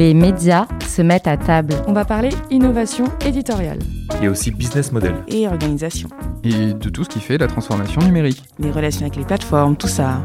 [0.00, 1.74] Les médias se mettent à table.
[1.86, 3.78] On va parler innovation éditoriale.
[4.22, 5.14] Et aussi business model.
[5.28, 6.08] Et organisation.
[6.42, 8.42] Et de tout ce qui fait la transformation numérique.
[8.58, 10.22] Les relations avec les plateformes, tout ça.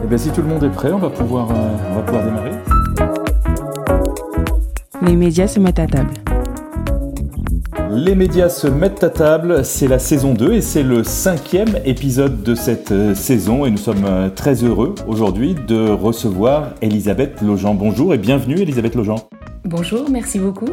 [0.00, 2.24] Eh bien si tout le monde est prêt, on va pouvoir, euh, on va pouvoir
[2.24, 2.52] démarrer.
[5.02, 6.14] Les médias se mettent à table.
[7.96, 12.42] Les médias se mettent à table, c'est la saison 2 et c'est le cinquième épisode
[12.42, 17.74] de cette euh, saison et nous sommes euh, très heureux aujourd'hui de recevoir Elisabeth Lojan.
[17.74, 19.16] Bonjour et bienvenue Elisabeth Lojan.
[19.64, 20.68] Bonjour, merci beaucoup.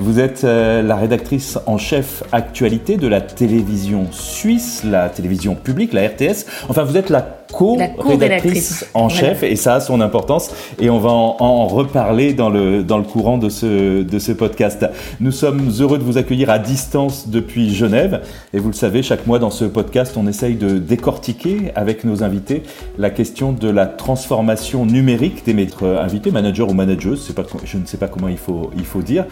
[0.00, 5.92] Vous êtes euh, la rédactrice en chef actualité de la télévision suisse, la télévision publique,
[5.92, 6.46] la RTS.
[6.68, 11.10] Enfin, vous êtes la co-rédactrice en chef et ça a son importance et on va
[11.10, 14.86] en, reparler dans le, dans le courant de ce, de ce podcast.
[15.20, 19.26] Nous sommes heureux de vous accueillir à distance depuis Genève et vous le savez, chaque
[19.26, 22.62] mois dans ce podcast, on essaye de décortiquer avec nos invités
[22.98, 27.86] la question de la transformation numérique des maîtres invités, managers ou manageuses, pas, je ne
[27.86, 29.24] sais pas comment il faut, il faut dire.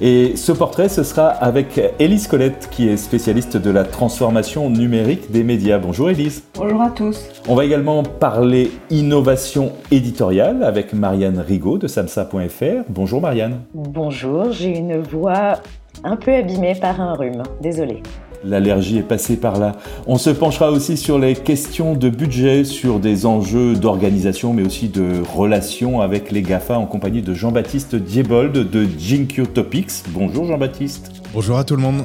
[0.00, 5.30] Et ce portrait, ce sera avec Élise Colette qui est spécialiste de la transformation numérique
[5.30, 5.78] des médias.
[5.78, 6.42] Bonjour Élise.
[6.54, 7.24] Bonjour à tous.
[7.48, 12.84] On va également parler innovation éditoriale avec Marianne Rigaud de samsa.fr.
[12.88, 13.60] Bonjour Marianne.
[13.74, 15.54] Bonjour, j'ai une voix
[16.02, 17.42] un peu abîmée par un rhume.
[17.60, 18.02] Désolée.
[18.46, 19.72] L'allergie est passée par là.
[20.06, 24.88] On se penchera aussi sur les questions de budget, sur des enjeux d'organisation, mais aussi
[24.88, 30.02] de relations avec les GAFA en compagnie de Jean-Baptiste Diebold de Jinkyo Topics.
[30.10, 31.10] Bonjour Jean-Baptiste.
[31.32, 32.04] Bonjour à tout le monde.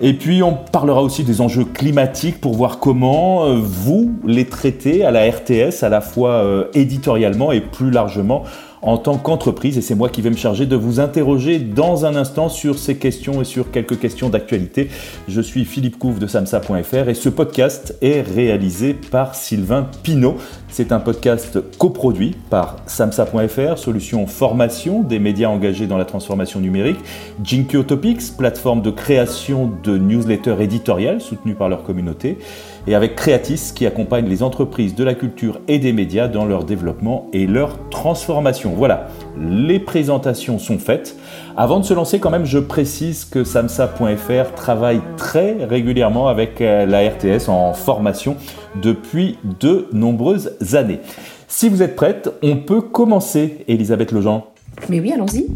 [0.00, 5.04] Et puis on parlera aussi des enjeux climatiques pour voir comment euh, vous les traitez
[5.04, 8.44] à la RTS, à la fois euh, éditorialement et plus largement
[8.82, 9.78] en tant qu'entreprise.
[9.78, 12.96] Et c'est moi qui vais me charger de vous interroger dans un instant sur ces
[12.96, 14.90] questions et sur quelques questions d'actualité.
[15.28, 20.36] Je suis Philippe Couve de samsa.fr et ce podcast est réalisé par Sylvain Pinault.
[20.72, 26.96] C'est un podcast coproduit par samsa.fr, solution formation des médias engagés dans la transformation numérique,
[27.44, 32.38] Jinkyo Topics, plateforme de création de newsletters éditoriales soutenue par leur communauté,
[32.86, 36.64] et avec Creatis qui accompagne les entreprises de la culture et des médias dans leur
[36.64, 38.72] développement et leur transformation.
[38.74, 41.16] Voilà, les présentations sont faites.
[41.56, 46.86] Avant de se lancer, quand même, je précise que samsa.fr travaille très régulièrement avec euh,
[46.86, 48.36] la RTS en formation
[48.80, 51.00] depuis de nombreuses années.
[51.48, 54.46] Si vous êtes prête, on peut commencer, Elisabeth Lejean.
[54.88, 55.46] Mais oui, allons-y.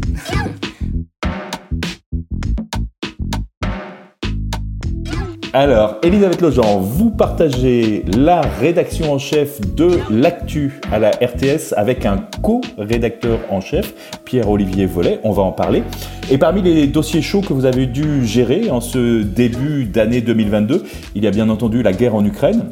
[5.53, 12.05] Alors, Elisabeth Lojan, vous partagez la rédaction en chef de l'actu à la RTS avec
[12.05, 13.93] un co-rédacteur en chef,
[14.25, 15.83] Pierre-Olivier Vollet, on va en parler.
[16.29, 20.83] Et parmi les dossiers chauds que vous avez dû gérer en ce début d'année 2022,
[21.15, 22.71] il y a bien entendu la guerre en Ukraine.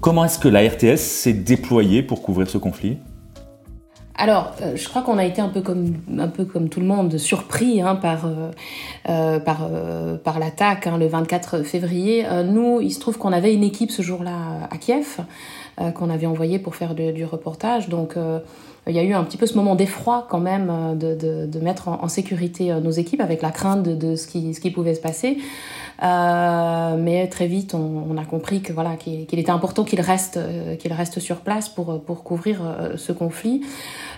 [0.00, 2.98] Comment est-ce que la RTS s'est déployée pour couvrir ce conflit?
[4.20, 6.84] Alors, euh, je crois qu'on a été un peu comme un peu comme tout le
[6.84, 8.50] monde surpris hein, par euh,
[9.08, 9.66] euh, par
[10.22, 12.26] par l'attaque hein, le 24 février.
[12.44, 15.20] nous, il se trouve qu'on avait une équipe ce jour-là à Kiev
[15.94, 17.88] qu'on avait envoyée pour faire du reportage.
[17.88, 18.16] Donc
[18.86, 21.88] il y a eu un petit peu ce moment d'effroi quand même de, de, mettre
[21.88, 25.00] en, sécurité nos équipes avec la crainte de, de, ce, qui, ce qui pouvait se
[25.00, 25.38] passer.
[26.02, 30.38] Euh, mais très vite, on, on, a compris que voilà qu'il était important qu'il reste
[30.78, 32.60] qu'il reste sur place pour pour couvrir
[32.96, 33.62] ce conflit.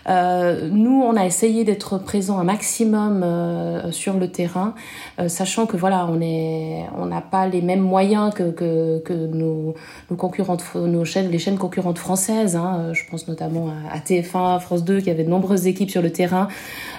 [0.08, 4.74] Euh, nous, on a essayé d'être présents un maximum euh, sur le terrain,
[5.20, 9.12] euh, sachant que voilà, on est, on n'a pas les mêmes moyens que, que, que
[9.12, 9.74] nos,
[10.16, 12.56] concurrentes, nos chaînes, les chaînes concurrentes françaises.
[12.56, 12.92] Hein.
[12.92, 16.48] Je pense notamment à, TF1, France 2, qui avait de nombreuses équipes sur le terrain.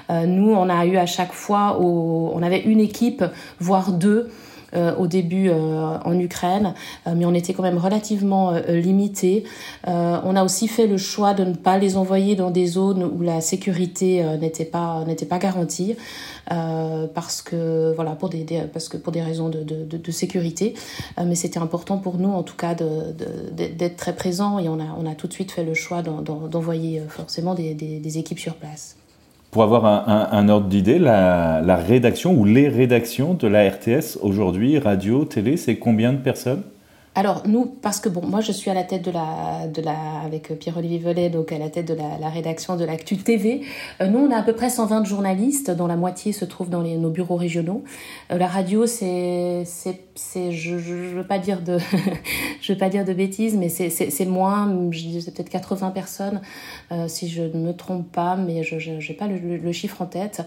[0.10, 3.24] nous, on a eu à chaque fois, au, on avait une équipe,
[3.60, 4.30] voire deux.
[4.76, 6.74] Euh, au début euh, en Ukraine,
[7.06, 9.44] euh, mais on était quand même relativement limité.
[9.86, 13.22] on a aussi fait le choix de ne pas les envoyer dans des zones où
[13.22, 15.96] la sécurité n'était pas n'était pas garantie.
[16.48, 20.74] parce que voilà pour des, parce que pour des raisons de, de, de, sécurité
[21.18, 25.06] mais c'était important pour nous en tout cas d'être très présents et on a, on
[25.06, 28.96] a tout de suite fait le choix d'envoyer forcément des, des, des équipes sur place
[29.54, 35.26] pour avoir un, ordre d'idée, la, rédaction ou les rédactions de la RTS aujourd'hui, radio,
[35.26, 36.64] télé, c'est combien de personnes?
[37.16, 40.22] Alors nous, parce que bon, moi je suis à la tête de la, de la,
[40.26, 43.62] avec Pierre-Olivier Velay, donc à la tête de la, rédaction de l'Actu TV.
[44.02, 46.82] Euh, nous, on a à peu près 120 journalistes, dont la moitié se trouve dans
[46.82, 47.84] nos bureaux régionaux.
[48.32, 51.78] Euh, la radio, c'est, c'est, c'est, je, je, veux pas dire de,
[52.62, 55.92] je veux pas dire de bêtises, mais c'est, c'est, c'est moins, je dis peut-être 80
[55.92, 56.42] personnes,
[56.92, 60.02] euh, si je ne me trompe pas, mais je, je j'ai pas le, le, chiffre
[60.02, 60.46] en tête.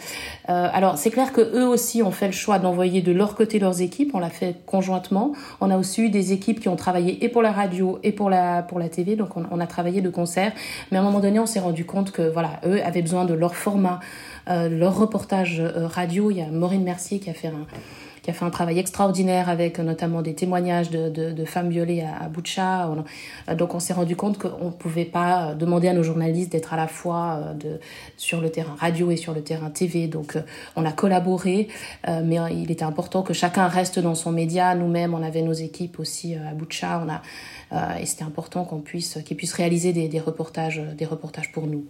[0.49, 3.59] Euh, alors c'est clair que eux aussi ont fait le choix d'envoyer de leur côté
[3.59, 4.13] leurs équipes.
[4.15, 5.33] On l'a fait conjointement.
[5.61, 8.31] On a aussi eu des équipes qui ont travaillé et pour la radio et pour
[8.31, 10.53] la, pour la TV, donc on, a travaillé de concert.
[10.91, 13.35] Mais à un moment donné, on s'est rendu compte que voilà, eux avaient besoin de
[13.35, 14.00] leur format
[14.49, 16.31] leur reportage radio.
[16.31, 17.67] Il y a Maureen Mercier qui a fait un
[18.26, 22.25] qui a fait un travail extraordinaire avec notamment des témoignages de, de, femmes violées à,
[22.25, 22.90] à Boucha.
[23.56, 26.76] Donc on s'est rendu compte qu'on ne pouvait pas demander à nos journalistes d'être à
[26.76, 27.78] la fois de,
[28.17, 30.08] sur le terrain radio et sur le terrain TV.
[30.08, 30.37] Donc
[30.75, 31.69] on a collaboré,
[32.06, 34.75] mais il était important que chacun reste dans son média.
[34.75, 37.00] Nous-mêmes, on avait nos équipes aussi à Boucha.
[37.06, 37.22] On a,
[37.72, 41.87] euh, et c'était important qu'on puisse, qu'ils puissent réaliser des, reportages, des reportages pour nous.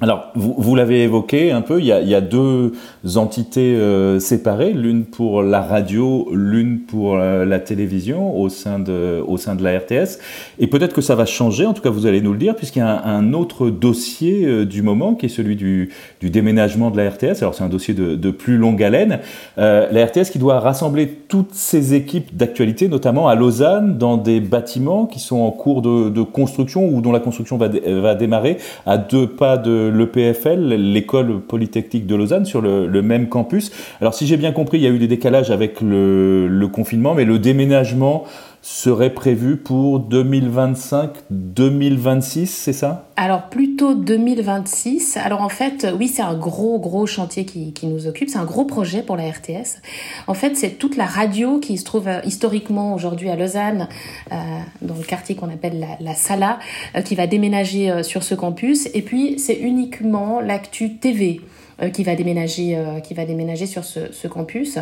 [0.00, 2.72] Alors, vous, vous l'avez évoqué un peu, il y a, deux
[3.16, 9.20] entités euh, séparées, l'une pour la radio, l'une pour euh, la télévision au sein, de,
[9.26, 10.20] au sein de la RTS.
[10.60, 12.78] Et peut-être que ça va changer, en tout cas vous allez nous le dire, puisqu'il
[12.78, 15.90] y a un, un autre dossier euh, du moment qui est celui du,
[16.20, 17.40] du, déménagement de la RTS.
[17.40, 19.18] Alors c'est un dossier de, de, plus longue haleine.
[19.56, 25.06] la RTS qui doit rassembler toutes ses équipes d'actualité, notamment à Lausanne, dans des bâtiments
[25.06, 28.96] qui sont en cours de, de construction ou dont la construction va, va démarrer à
[28.96, 33.70] deux pas de l'EPFL, l'école polytechnique de Lausanne, sur le, même campus.
[34.00, 37.24] Alors si j'ai bien compris, il y a eu des décalages avec le, confinement, mais
[37.24, 38.24] le déménagement
[38.70, 43.06] serait prévu pour 2025-2026, c'est ça?
[43.16, 45.16] Alors plutôt 2026.
[45.16, 48.28] Alors en fait, oui, c'est un gros, gros chantier qui, nous occupe.
[48.28, 49.80] C'est un gros projet pour la RTS.
[50.26, 53.88] En fait, c'est toute la radio qui se trouve euh, historiquement aujourd'hui à Lausanne,
[54.32, 54.36] euh,
[54.82, 56.58] dans le quartier qu'on appelle la, Sala,
[56.94, 58.90] euh, qui va déménager sur ce campus.
[58.92, 61.40] Et puis, c'est uniquement l'actu TV.
[61.80, 64.78] Euh, qui va déménager, euh, qui va déménager sur ce, ce campus.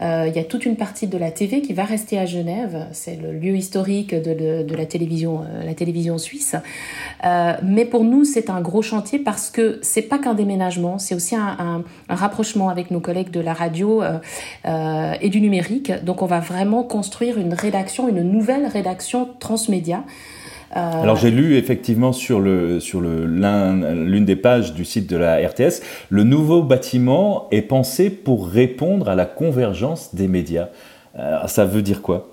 [0.00, 2.86] Euh, il y a toute une partie de la TV qui va rester à Genève.
[2.92, 6.54] C'est le lieu historique de, de, de la télévision, la télévision suisse.
[7.64, 11.34] mais pour nous, c'est un gros chantier parce que c'est pas qu'un déménagement, c'est aussi
[11.34, 14.02] un, un, un, rapprochement avec nos collègues de la radio
[14.64, 15.92] et du numérique.
[16.04, 20.04] Donc, on va vraiment construire une rédaction, une nouvelle rédaction transmédia.
[20.76, 25.16] Euh, Alors j'ai lu effectivement sur le sur le l'une des pages du site de
[25.16, 25.80] la RTS,
[26.10, 30.68] le nouveau bâtiment est pensé pour répondre à la convergence des médias.
[31.18, 32.28] Euh, ça veut dire quoi?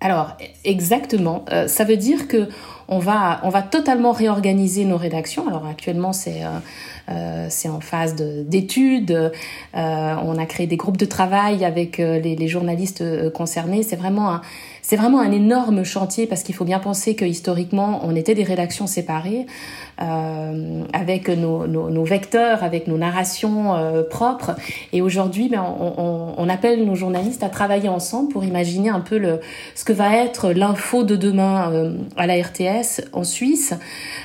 [0.00, 2.48] Alors exactement, euh, ça veut dire que
[2.86, 5.48] on va on va totalement réorganiser nos rédactions.
[5.48, 6.42] Alors actuellement c'est
[7.08, 9.32] euh, c'est en phase d'études.
[9.72, 13.82] On a créé des groupes de travail avec les, les, journalistes concernés.
[13.82, 14.42] C'est vraiment un
[14.86, 18.44] c'est vraiment un énorme chantier parce qu'il faut bien penser que historiquement, on était des
[18.44, 19.46] rédactions séparées
[20.00, 24.54] euh, avec nos, vecteurs, avec nos narrations euh, propres.
[24.92, 25.64] Et aujourd'hui, ben,
[26.38, 29.20] on, appelle nos journalistes à travailler ensemble pour imaginer un peu
[29.74, 33.74] ce que va être l'info de demain euh, à la RTS en Suisse.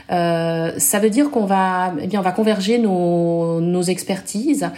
[0.09, 4.69] Ça veut dire qu'on va, eh bien, on va converger nos, expertises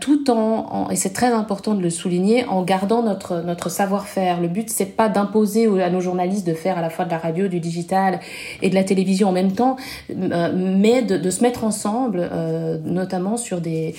[0.00, 4.40] tout en, en et c'est très important de le souligner, en gardant notre, notre savoir-faire.
[4.40, 7.18] Le but, c'est pas d'imposer à nos journalistes de faire à la fois de la
[7.18, 8.20] radio, du digital
[8.62, 9.76] et de la télévision en même temps,
[10.10, 13.94] euh, mais de, se mettre ensemble, euh, notamment sur des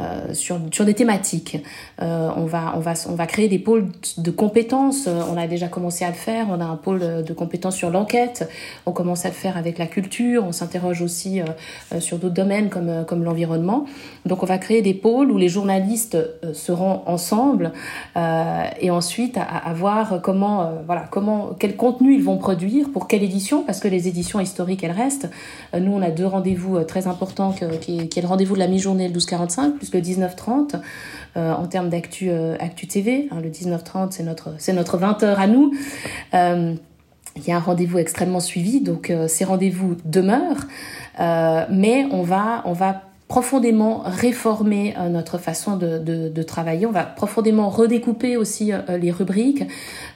[0.00, 1.56] euh, sur, sur des thématiques.
[2.00, 3.86] On, va, on, va, on va créer des pôles
[4.18, 5.06] de compétences.
[5.06, 6.46] On a déjà commencé à le faire.
[6.50, 8.50] On a un pôle de compétences sur l'enquête.
[8.86, 10.44] On commence à le faire avec la culture.
[10.44, 11.40] On s'interroge aussi
[12.00, 13.84] sur d'autres domaines comme, comme l'environnement.
[14.26, 16.18] Donc on va créer des pôles où les journalistes
[16.54, 17.70] seront ensemble
[18.16, 20.43] et ensuite à voir comment,
[21.10, 24.90] comment, quel contenu ils vont produire pour quelle édition, parce que les éditions historiques, elles
[24.90, 25.30] restent.
[25.78, 29.18] nous, on a deux rendez-vous très importants qui, est le rendez-vous de la mi-journée, le
[29.18, 30.80] 12-45, le 19-30
[31.36, 33.28] euh, en termes d'actu euh, actu TV.
[33.32, 35.72] Hein, le 19-30, c'est notre, notre 20 heures à nous.
[36.32, 36.74] Euh,
[37.36, 40.68] il y a un rendez-vous extrêmement suivi, donc ces rendez-vous demeurent,
[41.18, 43.02] mais on va, on va
[43.34, 46.86] profondément réformer notre façon de, travailler.
[46.86, 49.64] On va profondément redécouper aussi les rubriques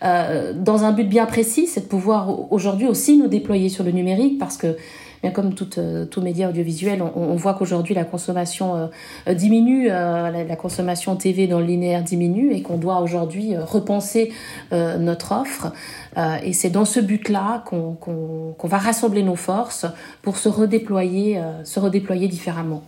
[0.01, 4.39] dans un but bien précis, c'est de pouvoir aujourd'hui aussi nous déployer sur le numérique
[4.39, 4.77] parce que
[5.23, 8.91] bien comme tout, euh, média audiovisuel, on, voit qu'aujourd'hui la consommation
[9.29, 14.33] euh, diminue, euh, la, consommation TV dans le linéaire diminue et qu'on doit aujourd'hui repenser
[14.73, 15.73] notre offre.
[16.45, 17.97] et c'est dans ce but-là qu'on
[18.59, 19.87] qu va rassembler nos forces
[20.23, 21.39] pour se redéployer
[22.29, 22.83] différemment.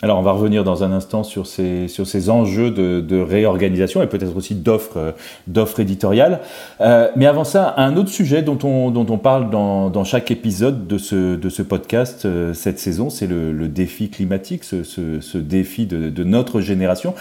[0.00, 4.00] Alors, on va revenir dans un instant sur ces, sur ces enjeux de, de réorganisation
[4.00, 6.40] et peut-être aussi d'offres, euh, éditoriales.
[6.80, 10.30] Euh, mais avant ça, un autre sujet dont on, dont on parle dans, dans chaque
[10.30, 14.84] épisode de ce, de ce podcast euh, cette saison, c'est le, le, défi climatique, ce,
[14.84, 17.14] ce, défi de, de, notre génération.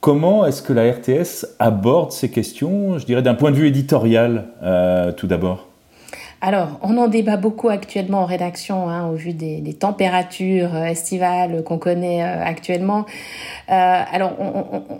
[0.00, 4.46] Comment est-ce que la RTS aborde ces questions, je dirais d'un point de vue éditorial,
[5.16, 5.71] tout d'abord?
[6.44, 11.62] Alors, on en débat beaucoup actuellement en rédaction, hein, au vu des, températures euh, estivales
[11.62, 13.06] qu'on connaît euh, actuellement.
[13.70, 14.32] Euh, alors,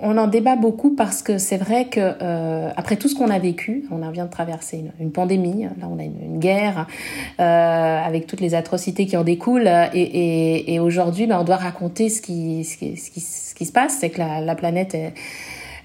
[0.00, 2.14] on, en débat beaucoup parce que c'est vrai que
[2.76, 6.04] après tout ce qu'on a vécu, on vient de traverser une, pandémie, là on a
[6.04, 6.86] une, une guerre
[7.38, 12.64] avec toutes les atrocités qui en découlent, et, aujourd'hui, ben, on doit raconter ce qui
[12.64, 15.12] se passe, c'est que la, la planète est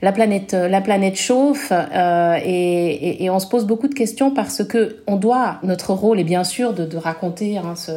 [0.02, 4.32] la planète, euh, la planète chauffe euh, et, et, on se pose beaucoup de questions
[4.32, 7.92] parce que on doit, notre rôle est bien sûr de, de raconter hein, ce,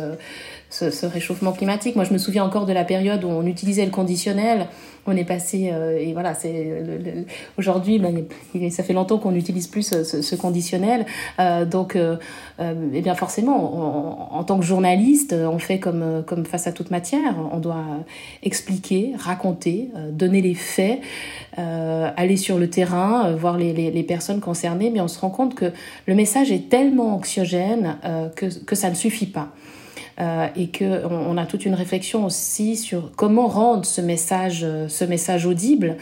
[0.71, 1.97] ce, ce, réchauffement climatique.
[1.97, 4.69] Moi, je me souviens encore de la période où on utilisait le conditionnel.
[5.07, 6.85] On est passé euh, et voilà c'est
[7.57, 8.27] aujourd'hui ben,
[8.71, 11.07] ça fait longtemps qu'on n'utilise plus ce, ce, conditionnel.
[11.39, 12.17] Euh, donc euh,
[12.61, 16.91] euh eh bien forcément en tant que journaliste on fait comme comme face à toute
[16.91, 17.35] matière.
[17.53, 17.85] On doit
[18.43, 21.01] expliquer raconter euh, donner les faits
[21.57, 24.91] aller sur le terrain voir les, les, les, personnes concernées.
[24.91, 25.73] Mais on se rend compte que
[26.07, 27.97] le message est tellement anxiogène
[28.35, 29.49] que, que ça ne suffit pas
[30.21, 34.61] euh, et que on, on, a toute une réflexion aussi sur comment rendre ce message,
[34.63, 35.97] euh, ce message audible.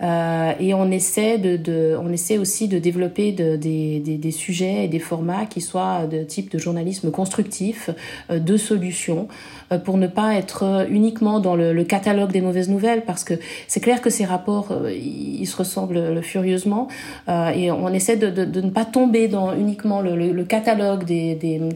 [0.00, 4.30] Euh, et on essaie de, de, on essaie aussi de développer de, des, des, des,
[4.30, 7.90] sujets et des formats qui soient de type de journalisme constructif,
[8.30, 9.26] euh, de solutions,
[9.72, 13.34] euh, pour ne pas être uniquement dans le, le, catalogue des mauvaises nouvelles, parce que
[13.66, 16.88] c'est clair que ces rapports, ils se ressemblent furieusement,
[17.28, 21.34] et on essaie de, de, ne pas tomber dans uniquement le, le, le catalogue des,
[21.34, 21.70] des euh,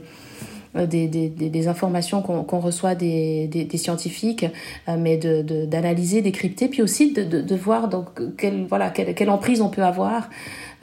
[0.75, 4.47] des, des, des, informations qu'on reçoit des, des, scientifiques,
[4.89, 9.31] euh, mais d'analyser, de, décrypter, puis aussi de, de, voir donc quelle, voilà, quelle, quelle,
[9.31, 10.31] emprise on peut avoir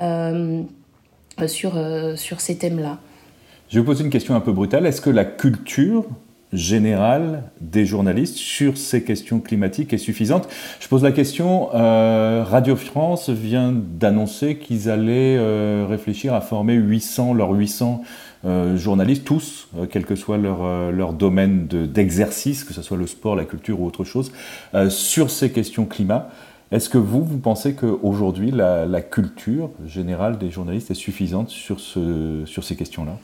[0.02, 0.62] euh,
[1.48, 3.00] sur, euh, sur ces thèmes-là.
[3.70, 4.86] Je vous poser une question un peu brutale.
[4.86, 6.06] Est-ce que la culture
[6.52, 10.48] générale des journalistes sur ces questions climatiques est suffisante?
[10.80, 16.74] Je pose la question, euh, Radio France vient d'annoncer qu'ils allaient euh, réfléchir à former
[16.74, 18.02] 800, leurs 800
[18.46, 22.82] euh, journalistes, tous, euh, quel que soit leur, euh, leur domaine d'exercice, de, que ce
[22.82, 24.32] soit le sport, la culture ou autre chose,
[24.90, 26.30] sur ces questions climat.
[26.72, 31.80] Est-ce que vous, vous pensez qu'aujourd'hui, la, la culture générale des journalistes est suffisante sur,
[31.80, 33.18] ce, sur ces questions-là?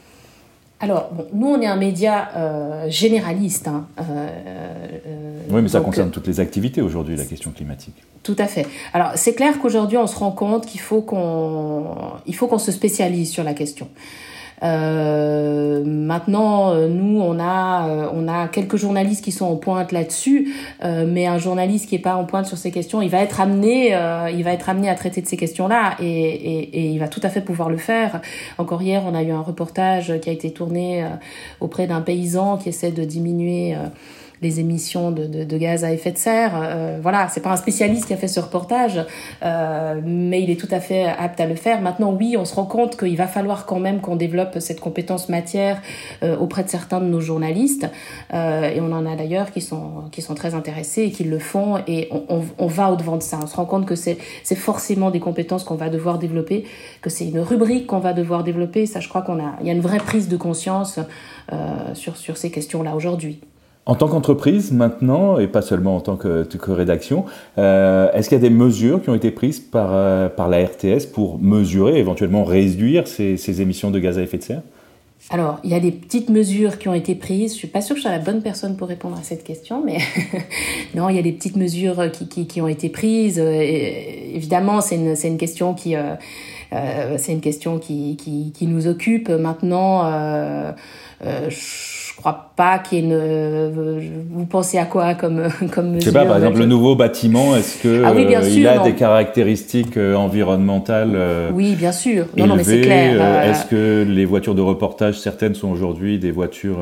[0.80, 3.68] Alors, bon, nous, on est un média euh, généraliste.
[3.68, 7.96] Hein, euh, oui, mais ça donc, concerne toutes les activités aujourd'hui, la question climatique.
[8.24, 8.68] Tout à fait.
[8.94, 13.44] Alors, c'est clair qu'aujourd'hui, on se rend compte qu'il faut qu'on qu se spécialise sur
[13.44, 13.88] la question.
[14.64, 19.92] Euh, maintenant, euh, nous, on a, euh, on a quelques journalistes qui sont en pointe
[19.92, 23.20] là-dessus, euh, mais un journaliste qui est pas en pointe sur ces questions, il va
[23.20, 26.86] être amené, euh, il va être amené à traiter de ces questions-là, et, et, et,
[26.88, 28.22] il va tout à fait pouvoir le faire.
[28.58, 31.06] Encore hier, on a eu un reportage qui a été tourné
[31.60, 33.76] auprès d'un paysan qui essaie de diminuer
[34.46, 36.52] les émissions de, gaz à effet de serre.
[36.56, 39.04] Euh, voilà, c'est pas un spécialiste qui a fait ce reportage,
[39.44, 41.82] euh, mais il est tout à fait apte à le faire.
[41.82, 45.30] Maintenant, oui, on se rend compte qu'il va falloir quand même qu'on développe cette compétence
[45.30, 45.82] matière
[46.22, 47.88] euh, auprès de certains de nos journalistes,
[48.34, 51.78] et on en a d'ailleurs qui sont qui sont très intéressés et qui le font,
[51.88, 53.40] et on, on, va au devant de ça.
[53.42, 56.66] On se rend compte que c'est c'est forcément des compétences qu'on va devoir développer,
[57.02, 58.86] que c'est une rubrique qu'on va devoir développer.
[58.86, 61.00] Ça, je crois qu'on a il y a une vraie prise de conscience
[61.94, 63.40] sur sur ces questions-là aujourd'hui.
[63.88, 67.26] En tant qu'entreprise maintenant, et pas seulement en tant que, rédaction,
[67.60, 71.06] euh, est-ce qu'il y a des mesures qui ont été prises par, euh, la RTS
[71.06, 74.62] pour mesurer, éventuellement réduire ces, émissions de gaz à effet de serre?
[75.30, 77.54] Alors, il y a des petites mesures qui ont été prises.
[77.54, 79.84] Je suis pas sûre que je sois la bonne personne pour répondre à cette question,
[79.86, 79.98] mais
[80.96, 83.38] non, il y a des petites mesures qui, ont été prises.
[83.38, 86.16] Et, évidemment, c'est une, une question qui, euh,
[86.74, 90.74] euh, c'est une question qui, nous occupe maintenant.
[92.16, 94.26] Je crois pas qu'il y ait une.
[94.32, 95.44] Vous pensez à quoi comme
[95.74, 98.42] comme mesure Je sais pas, par exemple, le nouveau bâtiment, est-ce que ah oui, bien
[98.42, 98.84] sûr, il a non.
[98.84, 101.18] des caractéristiques environnementales
[101.54, 102.26] Oui, bien sûr.
[102.38, 103.44] Non, élevées, non, mais c'est clair.
[103.44, 106.80] Est-ce que les voitures de reportage, certaines sont aujourd'hui des voitures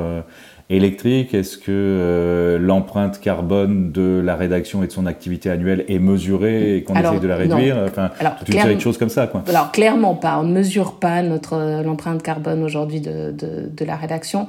[0.69, 5.99] électrique Est-ce que euh, l'empreinte carbone de la rédaction et de son activité annuelle est
[5.99, 7.75] mesurée et qu'on essaye de la réduire?
[7.75, 7.85] Non.
[7.85, 9.27] Enfin, alors, toute une série de choses comme ça.
[9.27, 9.43] Quoi.
[9.47, 10.39] Alors, clairement pas.
[10.39, 14.47] On ne mesure pas notre euh, l'empreinte carbone aujourd'hui de, de, de, la rédaction.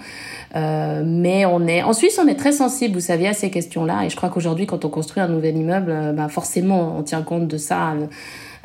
[0.57, 4.05] Euh, mais on est, en Suisse, on est très sensible, vous savez, à ces questions-là.
[4.05, 7.23] Et je crois qu'aujourd'hui, quand on construit un nouvel immeuble, euh, ben forcément, on tient
[7.23, 7.95] compte de ça.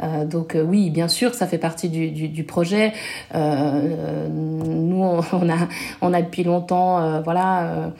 [0.01, 2.93] Euh, donc euh, oui, bien sûr, ça fait partie du, du, du projet.
[3.35, 5.67] Euh, nous, on, a,
[6.01, 7.91] on a depuis longtemps, voilà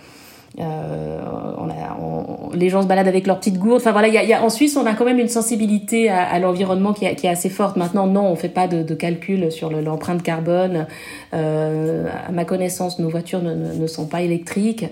[0.60, 1.22] euh,
[1.58, 3.78] on a, les gens se baladent avec leurs petites gourdes.
[3.78, 6.24] Enfin voilà, y a, y a, en Suisse, on a quand même une sensibilité à,
[6.24, 7.78] à l'environnement qui, qui, est assez forte.
[7.78, 10.88] Maintenant, non, on fait pas de, de calcul sur l'empreinte carbone.
[11.34, 14.86] Euh, à ma connaissance, nos voitures ne, ne, ne sont pas électriques.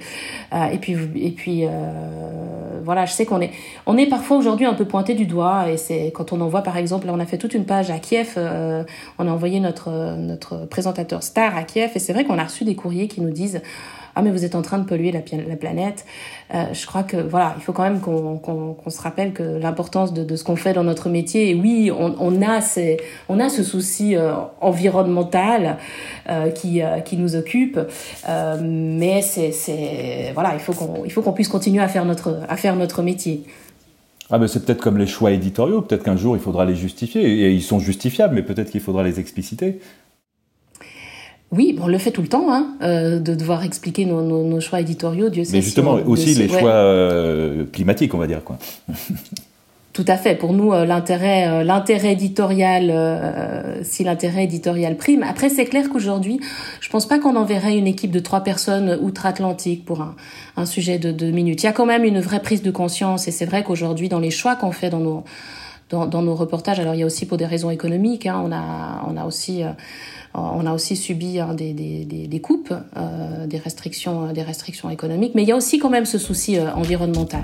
[0.54, 1.70] Euh, et puis, et puis euh,
[2.84, 3.52] voilà, je sais qu'on est,
[3.86, 5.70] on est parfois aujourd'hui un peu pointé du doigt.
[5.70, 8.00] Et c'est quand on envoie, par exemple, là, on a fait toute une page à
[8.00, 8.34] Kiev.
[8.38, 8.84] Euh,
[9.20, 12.64] on a envoyé notre notre présentateur star à Kiev, et c'est vrai qu'on a reçu
[12.64, 13.62] des courriers qui nous disent
[14.18, 16.04] ah mais vous êtes en train de polluer la, la planète.
[16.56, 20.36] Euh, je crois que voilà, il faut quand même qu'on se rappelle que l'importance de,
[20.36, 21.52] ce qu'on fait dans notre métier.
[21.52, 22.98] Et oui, on, a ces,
[23.30, 25.78] on a ce souci euh, environnemental
[26.30, 27.80] euh, qui qui nous occupe,
[28.62, 32.58] mais c'est voilà, il faut qu'on il faut qu'on puisse continuer à faire notre à
[32.58, 33.44] faire notre métier.
[34.32, 37.22] Ah ben c'est peut-être comme les choix éditoriaux, peut-être qu'un jour il faudra les justifier,
[37.24, 39.80] et ils sont justifiables, mais peut-être qu'il faudra les expliciter.
[41.52, 44.60] Oui, on le fait tout le temps, hein, euh, de devoir expliquer nos, nos, nos,
[44.60, 45.30] choix éditoriaux.
[45.30, 48.58] Dieu sait Mais justement, si on, aussi les choix euh, climatiques, on va dire quoi.
[49.98, 50.36] Tout à fait.
[50.36, 55.24] Pour nous, euh, l'intérêt, euh, l'intérêt éditorial, euh, si l'intérêt éditorial prime.
[55.24, 56.40] Après, c'est clair qu'aujourd'hui,
[56.82, 60.16] je pense pas qu'on enverrait une équipe de trois personnes outre-Atlantique pour un,
[60.56, 61.64] un sujet de deux minutes.
[61.64, 64.20] Il y a quand même une vraie prise de conscience, et c'est vrai qu'aujourd'hui, dans
[64.20, 65.24] les choix qu'on fait dans nos
[65.90, 68.52] dans, dans, nos reportages, alors il y a aussi pour des raisons économiques, hein, on
[68.52, 69.64] a on a aussi
[70.38, 75.50] on a aussi subi hein, des, coupes, euh, des restrictions, des restrictions économiques, mais il
[75.50, 77.44] y a aussi quand même ce souci euh, environnemental.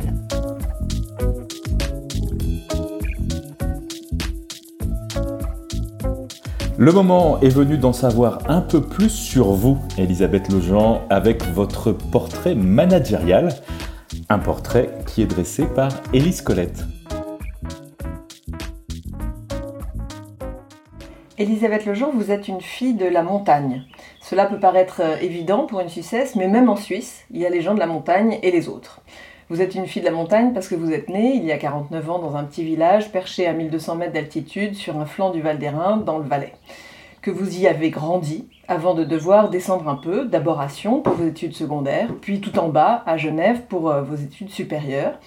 [6.77, 11.91] Le moment est venu d'en savoir un peu plus sur vous, Elisabeth Lejean, avec votre
[11.91, 13.55] portrait managérial,
[14.29, 16.83] un portrait qui est dressé par Élise Colette.
[21.43, 23.83] Elisabeth Lejean, vous êtes une fille de la montagne.
[24.21, 27.59] Cela peut paraître évident pour une Suissesse, mais même en Suisse, il y a les
[27.59, 29.01] gens de la montagne et les autres.
[29.49, 31.57] Vous êtes une fille de la montagne parce que vous êtes née il y a
[31.57, 35.41] 49 ans dans un petit village perché à 1200 mètres d'altitude sur un flanc du
[35.41, 36.53] Val d'Airain dans le Valais.
[37.21, 41.15] Que vous y avez grandi avant de devoir descendre un peu, d'abord à Sion pour
[41.15, 45.19] vos études secondaires, puis tout en bas à Genève pour vos études supérieures,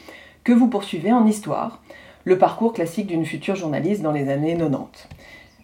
[0.44, 1.82] que vous poursuivez en histoire,
[2.24, 5.08] le parcours classique d'une future journaliste dans les années 90.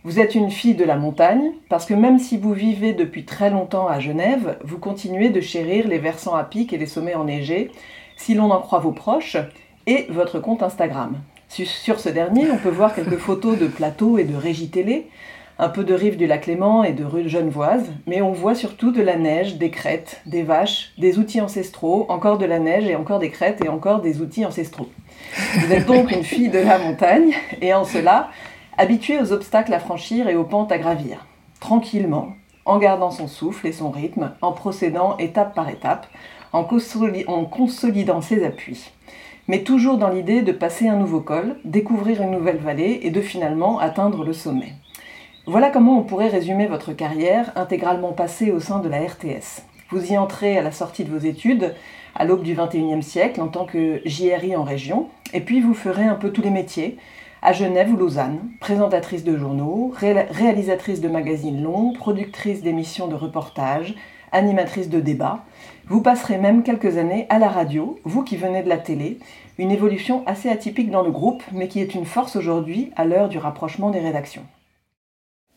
[0.04, 3.50] Vous êtes une fille de la montagne parce que même si vous vivez depuis très
[3.50, 7.70] longtemps à Genève, vous continuez de chérir les versants à pic et les sommets enneigés,
[8.16, 9.36] si l'on en croit vos proches,
[9.86, 11.14] et votre compte Instagram.
[11.48, 15.06] Sur ce dernier, on peut voir quelques photos de plateaux et de régies télé,
[15.60, 18.90] un peu de rive du lac Léman et de rue Genevoise, mais on voit surtout
[18.90, 22.96] de la neige, des crêtes, des vaches, des outils ancestraux, encore de la neige et
[22.96, 24.88] encore des crêtes et encore des outils ancestraux.
[25.58, 28.30] Vous êtes donc une fille de la montagne, et en cela,
[28.78, 31.26] habituée aux obstacles à franchir et aux pentes à gravir,
[31.60, 32.32] tranquillement,
[32.64, 36.06] en gardant son souffle et son rythme, en procédant étape par étape,
[36.52, 38.92] en consolidant ses appuis.
[39.48, 43.20] Mais toujours dans l'idée de passer un nouveau col, découvrir une nouvelle vallée et de
[43.20, 44.74] finalement atteindre le sommet.
[45.46, 49.62] Voilà comment on pourrait résumer votre carrière intégralement passée au sein de la RTS.
[49.90, 51.74] Vous y entrez à la sortie de vos études,
[52.14, 56.04] à l'aube du 21e siècle, en tant que JRI en région, et puis vous ferez
[56.04, 56.96] un peu tous les métiers,
[57.42, 63.16] à Genève ou Lausanne, présentatrice de journaux, ré réalisatrice de magazines longs, productrice d'émissions de
[63.16, 63.96] reportages,
[64.30, 65.40] animatrice de débats.
[65.88, 69.18] Vous passerez même quelques années à la radio, vous qui venez de la télé,
[69.58, 73.28] une évolution assez atypique dans le groupe, mais qui est une force aujourd'hui à l'heure
[73.28, 74.44] du rapprochement des rédactions.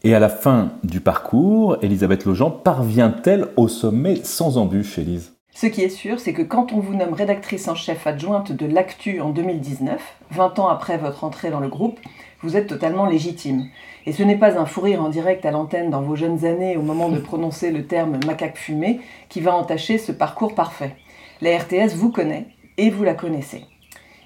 [0.03, 5.34] Et à la fin du parcours, Elisabeth Lejean parvient-elle au sommet sans embûche, Élise?
[5.55, 8.65] Ce qui est sûr, c'est que quand on vous nomme rédactrice en chef adjointe de
[8.65, 11.97] l'Actu en 2019, 20 ans après votre entrée dans le groupe,
[12.41, 13.69] vous êtes totalement légitime.
[14.05, 16.75] Et ce n'est pas un fou rire en direct à l'antenne dans vos jeunes années
[16.75, 20.93] au moment de prononcer le terme macaque fumé qui va entacher ce parcours parfait.
[21.39, 23.63] La RTS vous connaît et vous la connaissez.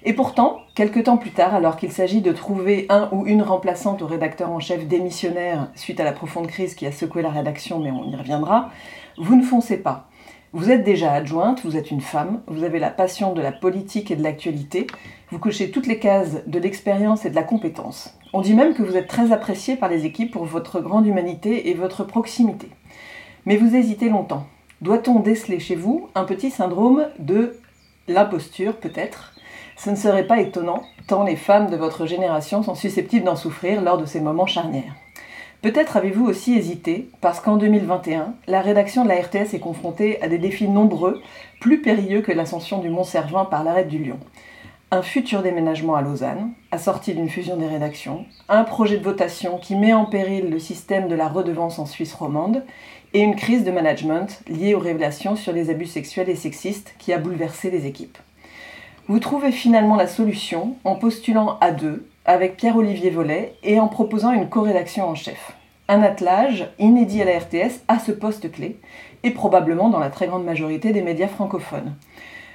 [0.02, 4.02] Et pourtant, quelques temps plus tard, alors qu'il s'agit de trouver un ou une remplaçante
[4.02, 7.78] au rédacteur en chef démissionnaire suite à la profonde crise qui a secoué la rédaction,
[7.78, 8.70] mais on y reviendra,
[9.16, 10.09] vous ne foncez pas.
[10.52, 14.10] Vous êtes déjà adjointe, vous êtes une femme, vous avez la passion de la politique
[14.10, 14.88] et de l'actualité,
[15.30, 18.18] vous cochez toutes les cases de l'expérience et de la compétence.
[18.32, 21.70] On dit même que vous êtes très appréciée par les équipes pour votre grande humanité
[21.70, 22.68] et votre proximité.
[23.46, 24.44] Mais vous hésitez longtemps.
[24.80, 27.56] Doit-on déceler chez vous un petit syndrome de
[28.08, 29.34] l'imposture, peut-être?
[29.76, 33.82] Ce ne serait pas étonnant, tant les femmes de votre génération sont susceptibles d'en souffrir
[33.82, 34.96] lors de ces moments charnières.
[35.62, 40.28] Peut-être avez-vous aussi hésité, parce qu'en 2021, la rédaction de la RTS est confrontée à
[40.28, 41.20] des défis nombreux,
[41.60, 44.18] plus périlleux que l'ascension du Mont Cervin par l'arrêt du Lion.
[44.92, 49.76] un futur déménagement à Lausanne, assorti d'une fusion des rédactions, un projet de votation qui
[49.76, 52.64] met en péril le système de la redevance en Suisse romande,
[53.12, 57.12] et une crise de management liée aux révélations sur les abus sexuels et sexistes qui
[57.12, 58.18] a bouleversé les équipes.
[59.08, 64.30] Vous trouvez finalement la solution en postulant à deux avec Pierre-Olivier Vollet et en proposant
[64.30, 65.52] une co-rédaction en chef.
[65.88, 68.78] Un attelage inédit à la RTS à ce poste clé
[69.24, 71.96] et probablement dans la très grande majorité des médias francophones.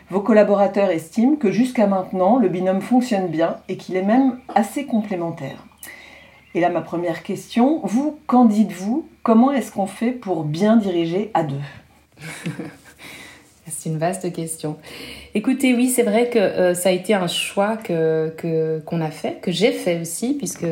[0.10, 4.86] Vos collaborateurs estiment que jusqu'à maintenant, le binôme fonctionne bien et qu'il est même assez
[4.86, 5.66] complémentaire.
[6.54, 9.06] Et là, ma première question, vous, qu'en dites-vous?
[9.24, 11.60] Comment est-ce qu'on fait pour bien diriger à deux?
[13.68, 14.78] C'est une vaste question.
[15.38, 18.34] Écoutez, oui, c'est vrai que euh, ça a été un choix que
[18.86, 20.66] qu'on a fait, que j'ai fait aussi, puisque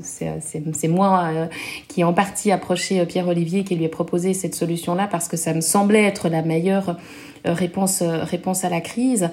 [0.00, 1.46] c'est moi euh,
[1.86, 5.36] qui ai en partie approché euh, Pierre-Olivier qui lui ai proposé cette solution-là parce que
[5.36, 6.96] ça me semblait être la meilleure
[7.44, 9.28] réponse, réponse à la crise.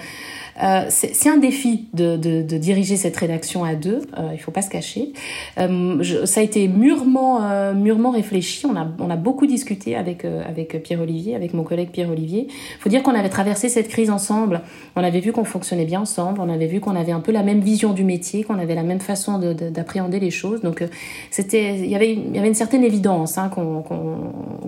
[0.61, 4.61] Euh, c'est un défi de, de, diriger cette rédaction à deux, euh, il faut pas
[4.61, 5.13] se cacher.
[5.57, 10.25] Euh, ça a été mûrement, euh, mûrement réfléchi, on a, on a beaucoup discuté avec,
[10.25, 12.47] avec Pierre-Olivier, avec mon collègue Pierre-Olivier.
[12.49, 14.61] Il faut dire qu'on avait traversé cette crise ensemble,
[14.95, 17.43] on avait vu qu'on fonctionnait bien ensemble, on avait vu qu'on avait un peu la
[17.43, 20.61] même vision du métier, qu'on avait la même façon d'appréhender les choses.
[20.61, 20.83] Donc
[21.31, 23.83] c'était, il y avait, y avait une certaine évidence hein, qu'on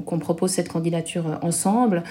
[0.05, 2.03] qu'on propose cette candidature ensemble.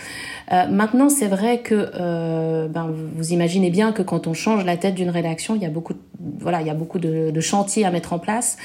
[0.51, 5.11] maintenant, c'est vrai que ben, vous imaginez bien que quand on change la tête d'une
[5.11, 5.95] rédaction, il y a beaucoup,
[6.39, 8.57] voilà, il y a beaucoup de, chantiers à mettre en place.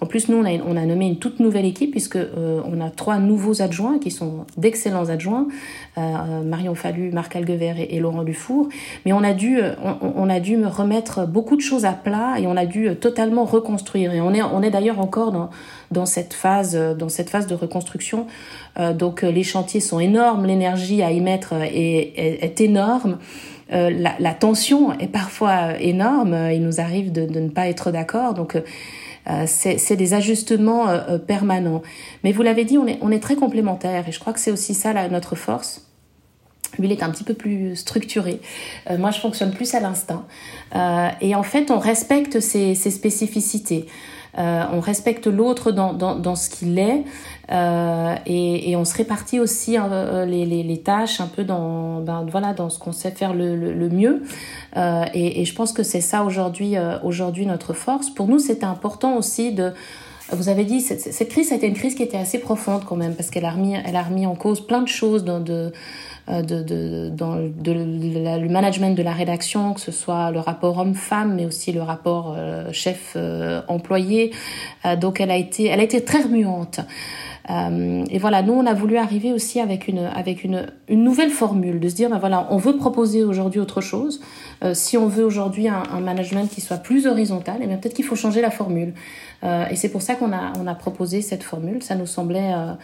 [0.00, 3.18] En plus, nous, on a, nommé une toute nouvelle équipe puisque euh, on a trois
[3.18, 5.46] nouveaux adjoints qui sont d'excellents adjoints,
[5.96, 8.68] euh, Marion Fallu, Marc Alguevert et, Laurent Dufour.
[9.06, 12.40] Mais on a dû, on, on, a dû me remettre beaucoup de choses à plat
[12.40, 14.12] et on a dû totalement reconstruire.
[14.12, 15.32] Et on est, on est d'ailleurs encore
[15.92, 18.26] dans, cette phase, dans cette phase de reconstruction.
[18.80, 23.18] Euh, donc les chantiers sont énormes, l'énergie à y mettre est énorme.
[23.72, 26.36] Euh, la, tension est parfois énorme.
[26.52, 28.34] Il nous arrive de, ne pas être d'accord.
[28.34, 31.82] Donc, euh, c'est des ajustements euh, permanents.
[32.24, 34.08] Mais vous l'avez dit, on est, très complémentaires.
[34.08, 35.86] Et je crois que c'est aussi ça notre force.
[36.78, 38.40] Lui, il est un petit peu plus structuré.
[38.90, 40.24] Euh, moi, je fonctionne plus à l'instinct.
[40.74, 43.86] Euh, et en fait, on respecte ses, spécificités.
[44.38, 47.04] Euh, on respecte l'autre dans, ce qu'il est
[47.52, 52.70] euh, et, on se répartit aussi euh, les, tâches un peu dans, ben, voilà, dans
[52.70, 54.22] ce qu'on sait faire le, mieux.
[54.76, 58.10] Euh, et, je pense que c'est ça aujourd'hui aujourd'hui notre force.
[58.10, 59.72] Pour nous, c'était important aussi de
[60.30, 62.96] vous avez dit, cette, cette crise, a été une crise qui était assez profonde quand
[62.96, 65.72] même, parce qu'elle a remis, elle a remis en cause plein de choses dans, de,
[66.26, 71.70] de, dans le management de la rédaction, que ce soit le rapport homme-femme, mais aussi
[71.72, 72.34] le rapport
[72.72, 74.32] chef-employé.
[74.98, 76.80] Donc elle a été, elle a été très remuante.
[77.50, 81.30] Euh, et voilà, nous on a voulu arriver aussi avec une avec une, une nouvelle
[81.30, 84.20] formule, de se dire ben voilà, on veut proposer aujourd'hui autre chose.
[84.62, 87.94] Euh, si on veut aujourd'hui un, un, management qui soit plus horizontal, eh bien peut-être
[87.94, 88.94] qu'il faut changer la formule.
[89.44, 91.82] Euh, et c'est pour ça qu'on a on a proposé cette formule.
[91.82, 92.74] Ça nous semblait euh,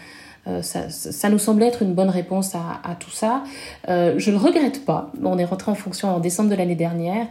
[0.63, 3.43] ça, ça, nous semblait être une bonne réponse à, tout ça.
[3.89, 5.11] Euh, je le regrette pas.
[5.23, 7.27] On est rentré en fonction en décembre de l'année dernière.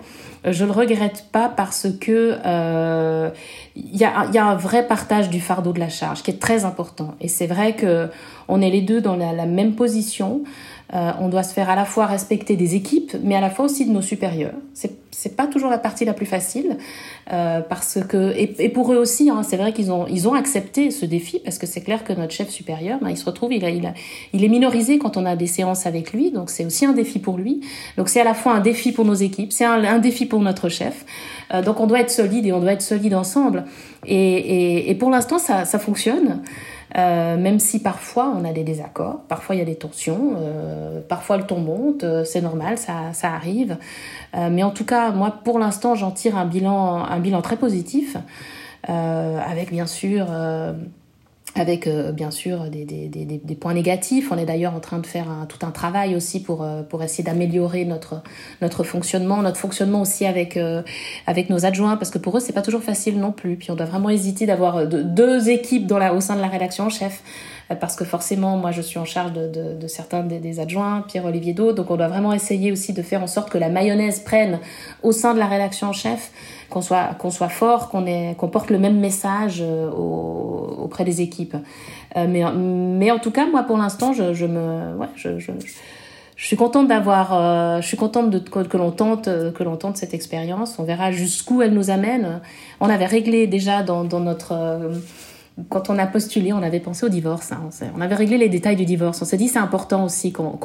[0.45, 3.29] Euh, je le regrette pas parce que il euh,
[3.75, 7.15] y, a, un vrai partage du fardeau de la charge qui est très important.
[7.21, 8.09] Et c'est vrai que
[8.47, 10.43] on est les deux dans la même position.
[10.93, 13.65] Euh, on doit se faire à la fois respecter des équipes, mais à la fois
[13.65, 14.53] aussi de nos supérieurs.
[14.73, 16.77] C'est pas toujours la partie la plus facile
[17.33, 20.35] euh, parce que et, et, pour eux aussi, hein, c'est vrai qu'ils ont ils ont
[20.35, 23.51] accepté ce défi parce que c'est clair que notre chef supérieur, ben, il se retrouve,
[23.51, 23.93] il a, il a,
[24.31, 27.19] il est minorisé quand on a des séances avec lui, donc c'est aussi un défi
[27.19, 27.61] pour lui.
[27.97, 30.39] Donc c'est à la fois un défi pour nos équipes, c'est un, un, défi pour
[30.39, 31.03] notre chef.
[31.53, 33.65] Euh, donc on doit être solide et on doit être solide ensemble.
[34.05, 36.43] Et, et, et pour l'instant, ça, ça fonctionne.
[36.95, 41.01] Euh, même si parfois on a des désaccords, parfois il y a des tensions, euh,
[41.01, 43.77] parfois le ton monte, euh, c'est normal, ça, ça arrive.
[44.35, 48.17] Mais en tout cas, moi pour l'instant j'en tire un bilan, un bilan très positif,
[48.83, 50.27] avec bien sûr
[51.59, 54.31] avec euh, bien sûr des, des, des, des, points négatifs.
[54.31, 57.03] On est d'ailleurs en train de faire un, tout un travail aussi pour, euh, pour
[57.03, 58.21] essayer d'améliorer notre,
[58.61, 60.83] notre fonctionnement, notre fonctionnement aussi avec, euh,
[61.25, 63.57] avec nos adjoints, parce que pour eux, c'est pas toujours facile non plus.
[63.57, 66.85] Puis on doit vraiment hésiter d'avoir deux équipes dans la, au sein de la rédaction
[66.85, 67.21] en chef
[67.75, 71.53] parce que forcément, moi, je suis en charge de, de, de certains des, adjoints, Pierre-Olivier
[71.53, 74.59] d'autres, donc on doit vraiment essayer aussi de faire en sorte que la mayonnaise prenne
[75.03, 76.31] au sein de la rédaction en chef
[76.69, 81.21] qu'on soit qu'on soit fort, qu'on qu'on porte le même message euh, au, auprès des
[81.21, 81.57] équipes.
[82.15, 85.51] Euh, mais mais en tout cas, moi pour l'instant, je, je me ouais, je, je,
[86.35, 89.75] je suis contente d'avoir euh, je suis contente de que, que l'on tente que l'on
[89.75, 90.79] tente cette expérience.
[90.79, 92.39] On verra jusqu'où elle nous amène.
[92.79, 94.53] On avait réglé déjà dans dans notre
[95.69, 97.51] quand on a postulé, on avait pensé au divorce.
[97.51, 97.69] Hein.
[97.95, 99.21] On avait réglé les détails du divorce.
[99.21, 100.57] On s'est dit c'est important aussi qu'on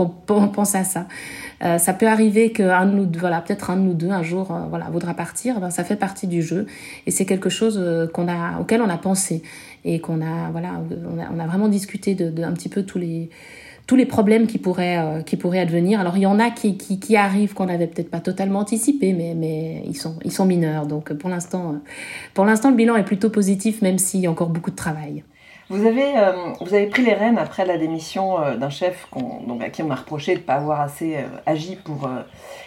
[0.48, 1.06] pense à ça.
[1.64, 4.50] Euh, ça peut arriver qu'un de nous, voilà, peut-être un de nous deux un jour,
[4.50, 5.60] euh, voilà, voudra partir.
[5.60, 6.66] Ben, ça fait partie du jeu
[7.06, 9.42] et c'est quelque chose euh, qu'on a, auquel on a pensé
[9.84, 12.82] et qu'on a, voilà, on a, on a, vraiment discuté de, de un petit peu
[12.82, 13.30] tous les
[13.86, 16.00] tous les problèmes qui pourraient, euh, qui pourraient advenir.
[16.00, 19.34] Alors il y en a qui, qui, arrivent qu'on n'avait peut-être pas totalement anticipé, mais,
[19.36, 20.86] mais ils, sont, ils sont mineurs.
[20.86, 21.76] Donc pour l'instant,
[22.34, 25.24] pour l'instant, le bilan est plutôt positif, même s'il y a encore beaucoup de travail.
[25.68, 29.08] Vous avez, euh, vous avez pris les rênes après la démission euh, d'un chef
[29.46, 31.16] donc, à qui on a reproché de ne pas avoir assez
[31.46, 32.10] agi pour,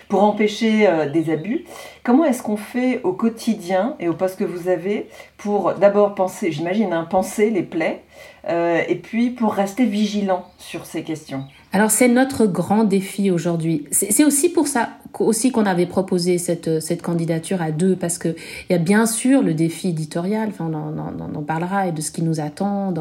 [0.10, 1.65] pour empêcher des abus.
[2.04, 6.51] Comment est-ce qu'on fait au quotidien et au poste que vous avez pour d'abord penser,
[6.51, 8.01] j'imagine, hein, penser les plaies,
[8.47, 13.84] euh, et puis pour rester vigilant sur ces questions alors c'est notre grand défi aujourd'hui.
[13.91, 18.36] C'est aussi pour ça aussi qu'on avait proposé cette, cette candidature à deux, parce qu'il
[18.69, 22.21] y a bien sûr le défi éditorial, enfin on en, parlera, et de ce qui
[22.21, 22.93] nous attend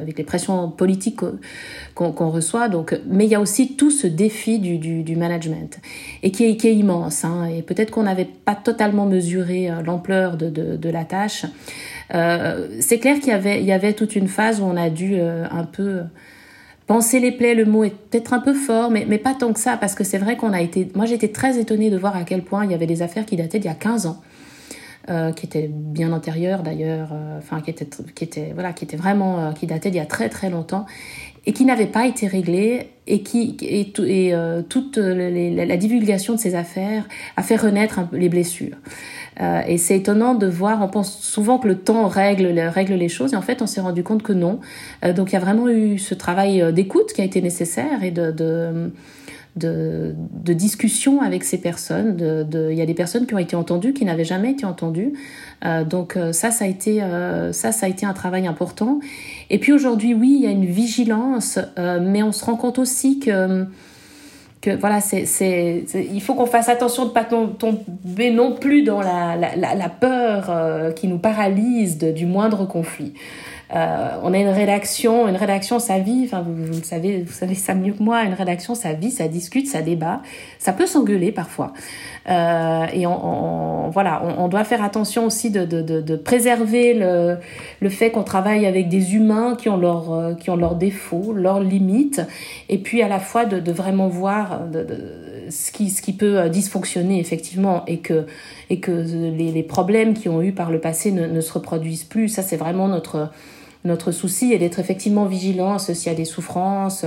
[0.00, 1.20] avec les pressions politiques
[1.94, 5.78] qu'on reçoit, donc, mais il y a aussi tout ce défi du, du, management,
[6.22, 10.48] et qui est, immense, hein, et peut-être qu'on n'avait pas totalement mesuré euh, l'ampleur de,
[10.48, 11.44] de, la tâche.
[12.14, 14.90] Euh, c'est clair qu'il y avait, il y avait toute une phase où on a
[14.90, 16.02] dû euh, un peu
[16.86, 19.60] penser les plaies, le mot est peut-être un peu fort, mais, mais pas tant que
[19.60, 20.90] ça, parce que c'est vrai qu'on a été.
[20.94, 23.36] Moi, j'étais très étonnée de voir à quel point il y avait des affaires qui
[23.36, 24.22] dataient d'il y a 15 ans.
[25.08, 28.96] Euh, qui étaient bien antérieures d'ailleurs, euh, enfin qui étaient, qui étaient, voilà, qui étaient
[28.96, 30.84] vraiment, euh, qui dataient d'il y a très très longtemps
[31.46, 34.34] et qui n'avaient pas été réglées et qui et, et
[34.68, 38.76] toute la divulgation de ces affaires a fait renaître un peu les blessures.
[39.40, 43.08] Euh, et c'est étonnant de voir, on pense souvent que le temps règle, règle les
[43.08, 44.60] choses, et en fait on s'est rendu compte que non.
[45.04, 48.02] Euh, donc il y a vraiment eu ce travail euh, d'écoute qui a été nécessaire
[48.02, 48.90] et de, de
[49.58, 52.16] de, de, discussion avec ces personnes.
[52.52, 55.12] Il y a des personnes qui ont été entendues, qui n'avaient jamais été entendues.
[55.64, 59.00] Euh, donc ça, ça a été euh, ça, ça a été un travail important.
[59.50, 62.78] Et puis aujourd'hui, oui, il y a une vigilance, euh, mais on se rend compte
[62.78, 63.66] aussi que
[64.60, 69.36] que voilà, il faut qu'on fasse attention de ne pas tomber non plus dans la,
[69.36, 73.14] la, peur euh, qui nous paralyse du moindre conflit.
[73.74, 77.32] Euh, on a une rédaction, une rédaction, ça vit, enfin vous, vous, le savez, vous
[77.32, 80.22] savez ça mieux que moi, une rédaction, ça vit, ça discute, ça débat,
[80.58, 81.74] ça peut s'engueuler parfois.
[82.30, 86.16] Euh, et on, on voilà, on, on, doit faire attention aussi de, de, de, de
[86.16, 87.36] préserver le,
[87.80, 91.34] le fait qu'on travaille avec des humains qui ont leurs euh, qui ont leurs défauts,
[91.34, 92.22] leurs limites,
[92.70, 94.86] et puis à la fois de, de vraiment voir de,
[95.50, 98.26] ce qui ce qui peut euh, dysfonctionner effectivement et que
[98.70, 102.04] et que les, les problèmes qui ont eu par le passé ne, ne se reproduisent
[102.04, 102.28] plus.
[102.28, 103.30] Ça c'est vraiment notre
[103.84, 107.04] notre souci est d'être effectivement vigilant s'il y a des souffrances,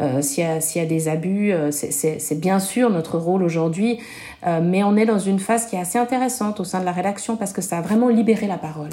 [0.00, 1.52] euh, s'il y, a des abus.
[1.52, 3.98] Euh, c'est bien sûr notre rôle aujourd'hui,
[4.46, 6.92] euh, mais on est dans une phase qui est assez intéressante au sein de la
[6.92, 8.90] rédaction parce que ça a vraiment libéré la parole.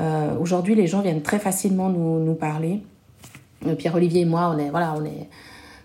[0.00, 2.80] Euh, aujourd'hui, les gens viennent très facilement nous, nous parler.
[3.76, 5.28] Pierre-Olivier et moi, on est, voilà, on est,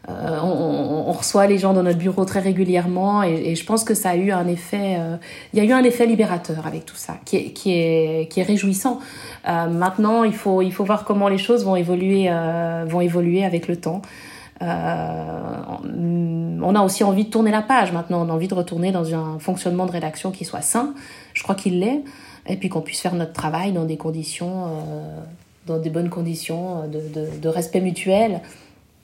[0.10, 3.86] euh, on, on, reçoit les gens dans notre bureau très régulièrement et, et je pense
[3.86, 5.16] que ça a eu un effet, euh,
[5.54, 8.42] il y a eu un effet libérateur avec tout ça, qui est, qui est, qui
[8.42, 9.00] est réjouissant.
[9.48, 13.46] Euh, maintenant, il faut, il faut voir comment les choses vont évoluer, euh, vont évoluer
[13.46, 14.02] avec le temps.
[14.62, 18.92] Euh, on a aussi envie de tourner la page maintenant, on a envie de retourner
[18.92, 20.94] dans un fonctionnement de rédaction qui soit sain.
[21.34, 22.04] Je crois qu'il l'est,
[22.48, 24.68] et puis qu'on puisse faire notre travail dans des conditions,
[25.66, 28.42] dans des bonnes conditions de, de, de respect mutuel.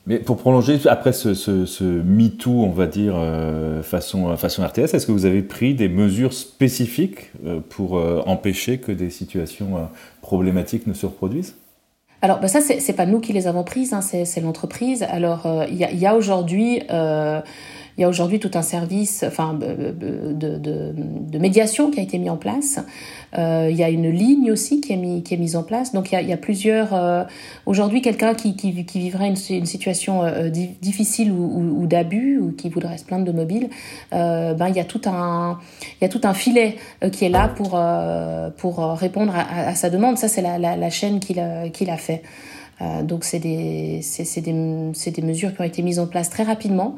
[0.07, 4.93] Mais pour prolonger, après ce, ce, ce MeToo, on va dire, euh, façon, façon RTS,
[4.93, 9.77] est-ce que vous avez pris des mesures spécifiques euh, pour euh, empêcher que des situations
[9.77, 9.81] euh,
[10.21, 11.55] problématiques ne se reproduisent?
[12.21, 15.03] Alors, bah ça, c'est pas nous qui les avons prises, hein, c'est l'entreprise.
[15.03, 16.81] Alors, il y a aujourd'hui
[17.99, 22.17] il y a aujourd'hui tout un service enfin, de, de, de, médiation qui a été
[22.17, 22.79] mis en place.
[23.37, 25.91] Euh, il y a une ligne aussi qui est, mis, qui est mise en place.
[25.91, 26.93] Donc il y a, plusieurs...
[26.93, 27.25] Euh,
[27.65, 32.97] aujourd'hui, quelqu'un qui, qui, qui, vivrait une, situation euh, difficile ou, d'abus ou qui voudrait
[32.97, 33.69] se plaindre de mobile,
[34.13, 35.59] euh, ben, il, y a tout un,
[36.01, 38.49] il filet euh, qui est là pour, euh,
[38.93, 40.17] répondre à, sa demande.
[40.17, 42.23] Ça, c'est la, la, la, chaîne qu'il a, qu'il a fait.
[43.03, 44.01] donc c'est des
[45.21, 46.95] mesures qui ont été mises en place très rapidement.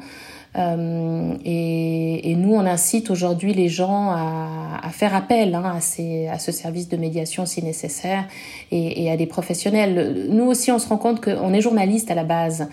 [0.56, 5.80] Euh, et, et, nous, on incite aujourd'hui les gens à, à faire appel hein, à,
[5.80, 8.24] ces, à, ce service de médiation si nécessaire
[8.70, 10.26] et, et, à des professionnels.
[10.28, 12.68] Nous aussi, on se rend compte qu'on est journaliste à la base.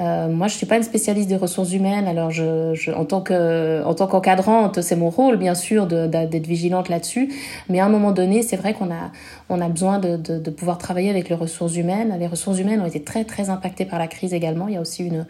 [0.00, 3.20] Euh, moi, je suis pas une spécialiste des ressources humaines, alors je, je en tant
[3.20, 7.32] que en tant qu'encadrante, c'est mon rôle bien sûr d'être vigilante là-dessus.
[7.68, 9.12] Mais à un moment donné, c'est vrai qu'on a
[9.48, 12.16] on a besoin de, de, de, pouvoir travailler avec les ressources humaines.
[12.18, 14.66] Les ressources humaines ont été très très impactées par la crise également.
[14.66, 15.26] Il y a aussi une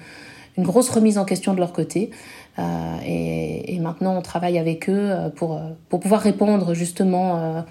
[0.57, 2.11] une grosse remise en question de leur côté.
[2.59, 7.65] Euh, et, et, maintenant, on travaille avec eux euh, pour, euh, pour pouvoir répondre justement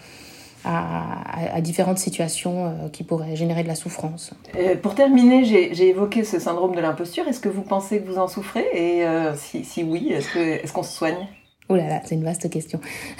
[0.66, 4.34] à, différentes situations euh, qui pourraient générer de la souffrance.
[4.82, 7.28] pour terminer, j'ai évoqué ce syndrome de l'imposture.
[7.28, 8.66] Est-ce que vous pensez que vous en souffrez?
[8.74, 11.28] Et euh, si, oui, est-ce qu'on se soigne?
[11.70, 12.80] Oh là là, c'est une vaste question.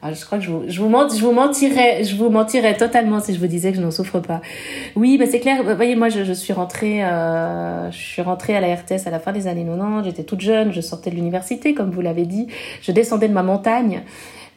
[0.00, 0.88] Ah, je crois que je vous, je vous,
[1.32, 4.40] mentirais, je vous mentirais totalement si je vous disais que je n'en souffre pas.
[4.94, 5.64] Oui, bah c'est clair.
[5.64, 9.18] Vous voyez, moi, je, suis rentrée, euh, je suis rentrée à la RTS à la
[9.18, 10.04] fin des années 90.
[10.04, 12.46] J'étais toute jeune, je sortais de l'université, comme vous l'avez dit.
[12.80, 14.02] Je descendais de ma montagne.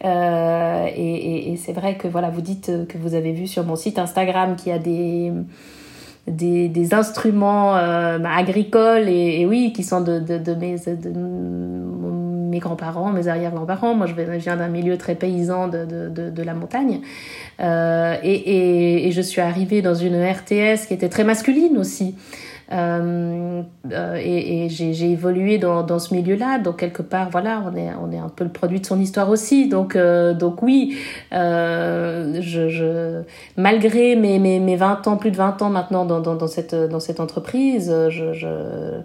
[0.06, 3.76] Euh, et, et, c'est vrai que voilà, vous dites que vous avez vu sur mon
[3.76, 5.32] site Instagram qu'il y a des
[6.28, 11.10] des, des instruments euh, bah, agricoles et, oui qui sont de, de, de mes de
[12.52, 13.96] mes grands-parents, mes arrière-grands-parents.
[13.96, 17.00] Moi, je viens d'un milieu très paysan de, de, la montagne.
[17.62, 22.16] Euh, et, et, je suis arrivée dans une RTS qui était très masculine aussi.
[22.72, 27.76] Euh, euh, et, et j'ai évolué dans, dans ce milieu-là, donc quelque part, voilà, on
[27.76, 29.68] est, on est un peu le produit de son histoire aussi.
[29.68, 30.98] Donc, donc oui,
[31.32, 33.22] je,
[33.58, 37.00] malgré mes, mes, mes 20 ans, plus de 20 ans maintenant dans, dans, cette, dans
[37.00, 39.02] cette entreprise, je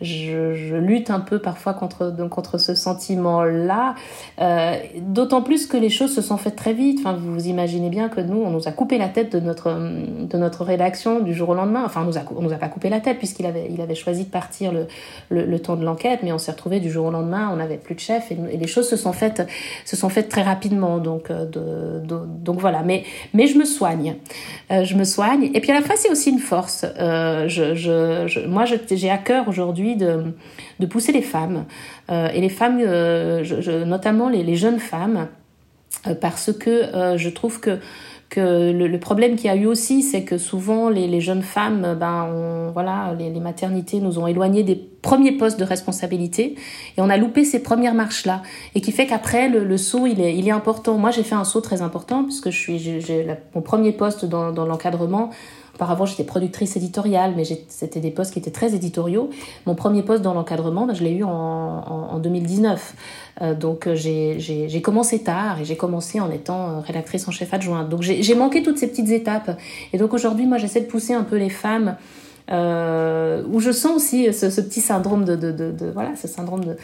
[0.00, 3.94] je, je, lutte un peu parfois contre, contre ce sentiment-là,
[4.40, 7.00] euh, d'autant plus que les choses se sont faites très vite.
[7.00, 10.38] Enfin, vous imaginez bien que nous, on nous a coupé la tête de notre, de
[10.38, 11.82] notre rédaction du jour au lendemain.
[11.84, 13.94] Enfin, on nous a, on nous a pas coupé la tête puisqu'il avait, il avait
[13.94, 14.86] choisi de partir le,
[15.30, 17.94] le, temps de l'enquête, mais on s'est retrouvé du jour au lendemain, on n'avait plus
[17.94, 19.46] de chef et, et, les choses se sont faites,
[19.84, 20.98] se sont faites très rapidement.
[20.98, 22.82] Donc, euh, de, de, donc voilà.
[22.82, 24.16] Mais, mais je me soigne.
[24.70, 25.50] Euh, je me soigne.
[25.54, 26.86] Et puis à la fois, c'est aussi une force.
[26.98, 31.66] Euh, je, je, je, moi, j'ai à cœur aujourd'hui de, pousser les femmes,
[32.10, 35.28] euh, et les femmes, euh, notamment les, jeunes femmes,
[36.06, 37.78] euh, parce que je trouve que
[38.28, 41.96] que le, problème qu'il y a eu aussi, c'est que souvent les, les, jeunes femmes,
[41.98, 46.54] ben on, voilà, les, maternités nous ont éloignés des premiers postes de responsabilité
[46.96, 48.42] et on a loupé ces premières marches là
[48.76, 50.96] et qui fait qu'après le, saut il est, il est important.
[50.96, 54.64] Moi j'ai fait un saut très important puisque je suis j'ai mon premier poste dans
[54.64, 55.30] l'encadrement
[55.74, 59.30] Auparavant, j'étais productrice éditoriale, mais c'était des postes qui étaient très éditoriaux.
[59.66, 62.94] Mon premier poste dans l'encadrement, ben, je l'ai eu en, en, en 2019.
[63.42, 67.54] Euh, donc euh, j'ai commencé tard et j'ai commencé en étant euh, rédactrice en chef
[67.54, 67.88] adjointe.
[67.88, 69.58] Donc j'ai manqué toutes ces petites étapes.
[69.92, 71.96] Et donc aujourd'hui, moi, j'essaie de pousser un peu les femmes.
[72.50, 76.76] Euh, où je sens aussi ce, petit syndrome de, de, de, voilà ce syndrome de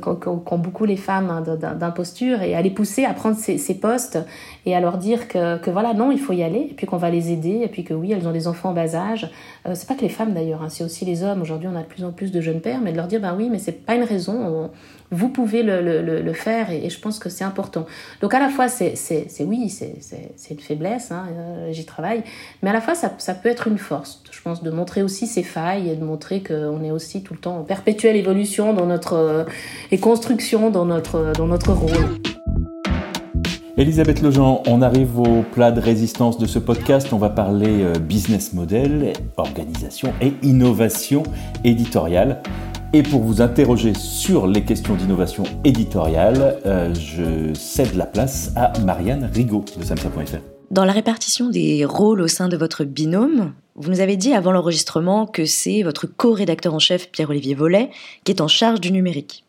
[0.00, 1.42] qu'ont beaucoup les femmes hein,
[1.74, 4.18] d'imposture et à les pousser à prendre ces, postes
[4.64, 6.98] et à leur dire que, que, voilà non il faut y aller et puis qu'on
[6.98, 9.30] va les aider et puis que oui elles ont des enfants en bas âge.
[9.66, 11.42] Euh, c'est pas que les femmes d'ailleurs hein, c'est aussi les hommes.
[11.42, 13.34] Aujourd'hui on a de plus en plus de jeunes pères mais de leur dire ben
[13.36, 14.34] oui mais c'est pas une raison.
[14.34, 14.70] On,
[15.12, 17.86] vous pouvez le, le, le faire et, je pense que c'est important.
[18.20, 18.94] Donc à la fois, c'est
[19.40, 22.22] oui, c'est une faiblesse, hein, euh, j'y travaille,
[22.62, 25.26] mais à la fois, ça, ça, peut être une force, je pense, de montrer aussi
[25.26, 28.86] ses failles et de montrer qu'on est aussi tout le temps en perpétuelle évolution dans
[28.86, 29.44] notre, euh,
[29.90, 32.18] et construction dans notre, dans notre rôle.
[33.78, 37.12] Elisabeth Lejean, on arrive au plat de résistance de ce podcast.
[37.12, 41.22] On va parler euh, business model, organisation et innovation
[41.64, 42.42] éditoriale.
[42.94, 48.78] Et pour vous interroger sur les questions d'innovation éditoriale, euh, je cède la place à
[48.80, 50.36] Marianne Rigaud de samsa.fr.
[50.70, 54.52] Dans la répartition des rôles au sein de votre binôme, vous nous avez dit avant
[54.52, 57.88] l'enregistrement que c'est votre co-rédacteur en chef Pierre-Olivier Vollet
[58.24, 59.46] qui est en charge du numérique.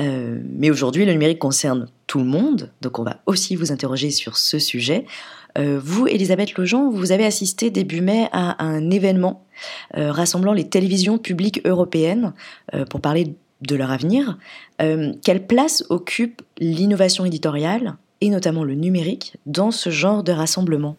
[0.00, 4.10] Euh, mais aujourd'hui, le numérique concerne tout le monde, donc on va aussi vous interroger
[4.10, 5.04] sur ce sujet.
[5.58, 9.44] Euh, vous, Elisabeth Lejean, vous avez assisté début mai à un événement
[9.94, 12.32] rassemblant les télévisions publiques européennes
[12.74, 14.38] euh, pour parler de leur avenir.
[14.78, 20.96] quelle place occupe l'innovation éditoriale, et notamment le numérique, dans ce genre de rassemblement?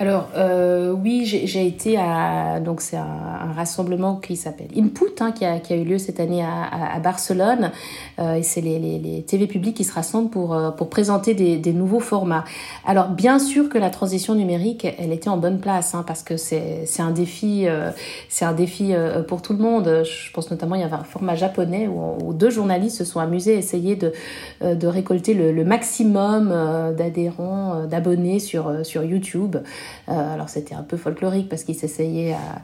[0.00, 5.32] Alors euh, oui, j'ai été à donc c'est un, un, rassemblement qui s'appelle Input hein,
[5.32, 7.72] qui, a, qui, a, eu lieu cette année à, à, Barcelone
[8.20, 11.34] euh, et c'est les, les, les, TV publics qui se rassemblent pour euh, pour présenter
[11.34, 12.44] des, des, nouveaux formats.
[12.86, 16.36] Alors bien sûr que la transition numérique, elle était en bonne place hein, parce que
[16.36, 17.90] c'est un défi euh,
[18.28, 20.04] c'est un défi euh, pour tout le monde.
[20.04, 23.18] Je pense notamment il y avait un format japonais où, où deux journalistes se sont
[23.18, 24.12] amusés à essayer de
[24.62, 26.54] de récolter le, le maximum
[26.96, 29.56] d'adhérents d'abonnés sur sur YouTube.
[30.08, 32.62] Euh, alors c'était un peu folklorique parce qu'il s'essayait à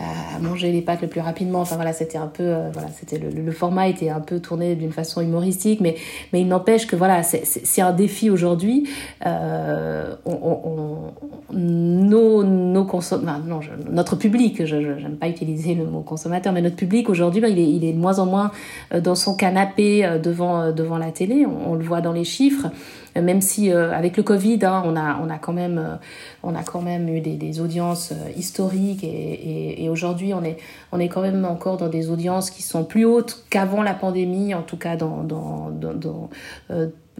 [0.00, 1.60] à manger les pâtes le plus rapidement.
[1.60, 4.74] Enfin voilà, c'était un peu, euh, voilà, c'était le, le, format était un peu tourné
[4.74, 5.96] d'une façon humoristique, mais
[6.32, 8.88] mais il n'empêche que voilà, c'est un défi aujourd'hui.
[9.26, 11.12] Euh, on,
[11.52, 16.76] nos nos enfin, non, notre public, je n'aime pas utiliser le mot consommateur, mais notre
[16.76, 18.52] public aujourd'hui, ben, il est il est de moins en moins
[18.96, 21.44] dans son canapé devant devant la télé.
[21.46, 22.68] On le voit dans les chiffres
[23.16, 25.96] même si euh, avec le Covid, hein, on a on a quand même euh,
[26.42, 30.56] on a quand même eu des, audiences euh, historiques et, aujourd'hui, on est,
[30.92, 34.54] on est quand même encore dans des audiences qui sont plus hautes qu'avant la pandémie,
[34.54, 36.30] en tout cas dans, dans, dans,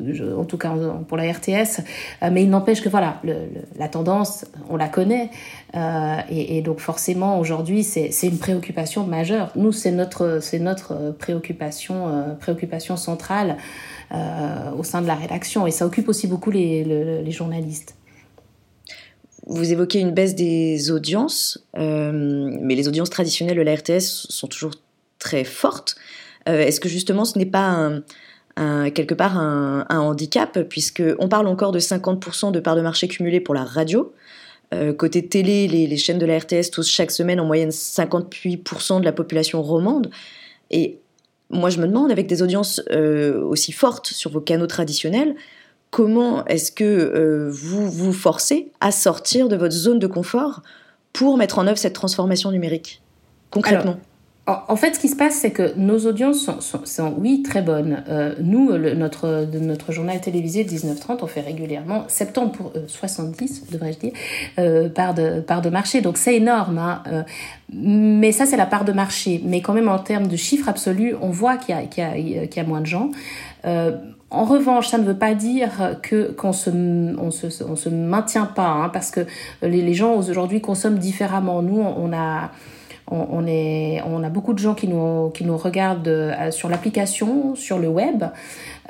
[0.00, 0.72] euh, en tout cas
[1.08, 1.80] pour la RTS,
[2.22, 3.20] euh, mais il n'empêche que voilà,
[3.76, 5.30] la tendance, on la connaît,
[5.74, 9.50] euh, et, donc forcément aujourd'hui c'est une préoccupation majeure.
[9.56, 13.56] Nous c'est notre notre préoccupation préoccupation centrale
[14.12, 16.84] au sein de la rédaction, et ça occupe aussi beaucoup les,
[17.22, 17.94] les journalistes.
[19.46, 22.12] Vous évoquez une baisse des audiences, euh,
[22.60, 24.74] mais les audiences traditionnelles de la RTS sont toujours
[25.18, 25.96] très fortes.
[26.48, 27.90] Euh, est-ce que justement ce n'est pas
[28.94, 33.54] quelque part un, handicap, puisqu'on parle encore de 50% de parts de marché cumulées pour
[33.54, 34.12] la radio
[34.74, 39.04] euh, Côté télé, les, chaînes de la RTS touchent chaque semaine en moyenne 58% de
[39.04, 40.10] la population romande.
[40.70, 40.98] Et
[41.50, 45.34] moi, je me demande, avec des audiences aussi fortes sur vos canaux traditionnels,
[45.90, 50.62] comment est-ce que euh, vous vous forcez à sortir de votre zone de confort
[51.12, 53.02] pour mettre en œuvre cette transformation numérique
[53.50, 53.98] concrètement?
[54.68, 58.02] En fait, ce qui se passe, c'est que nos audiences sont, oui, très bonnes.
[58.08, 59.46] Euh, nous, notre,
[59.88, 64.12] journal télévisé 1930, on fait régulièrement 70 pour 70, euh, devrais-je dire,
[64.56, 66.00] de, part de marché.
[66.00, 66.78] Donc c'est énorme.
[66.78, 67.24] Hein,
[67.72, 69.40] mais ça, c'est la part de marché.
[69.44, 72.86] Mais quand même, en termes de chiffres absolus, on voit qu'il y, a moins de
[72.86, 73.10] gens.
[73.64, 78.46] En revanche, ça ne veut pas dire que qu'on se on se on se maintient
[78.46, 79.26] pas, hein, parce que
[79.60, 81.62] les, les gens aujourd'hui consomment différemment.
[81.62, 82.52] Nous, on a
[83.10, 87.54] on, est, on a beaucoup de gens qui nous, qui nous regardent euh, sur l'application,
[87.54, 88.24] sur le web,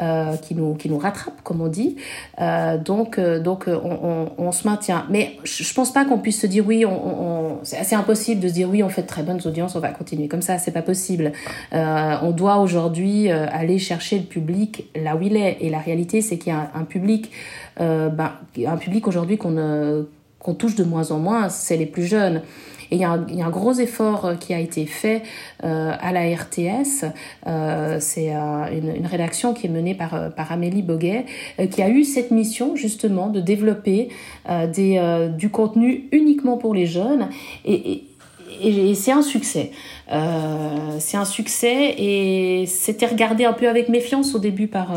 [0.00, 1.96] euh, qui, nous, qui nous rattrapent, comme on dit.
[2.40, 5.06] Euh, donc, donc on, on, se maintient.
[5.10, 8.54] Mais je, pense pas qu'on puisse se dire oui, on, c'est assez impossible de se
[8.54, 10.82] dire oui, on fait de très bonnes audiences, on va continuer comme ça, c'est pas
[10.82, 11.32] possible.
[11.72, 15.58] on doit aujourd'hui aller chercher le public là où il est.
[15.60, 17.30] Et la réalité, c'est qu'il y a un, public,
[17.78, 18.32] ben,
[18.80, 20.06] public aujourd'hui qu'on
[20.40, 22.42] qu'on touche de moins en moins, c'est les plus jeunes.
[22.90, 25.22] Et il y, a un, gros effort euh, qui a été fait
[25.62, 27.04] euh, à la RTS.
[27.46, 31.24] Euh, c'est une, rédaction qui est menée par, par Amélie Boguet,
[31.70, 34.08] qui a eu cette mission justement de développer
[34.48, 37.28] des, du contenu uniquement pour les jeunes.
[37.64, 38.04] Et,
[38.62, 39.72] et, c'est un succès.
[40.98, 44.92] c'est un succès et c'était regardé un peu avec méfiance au début par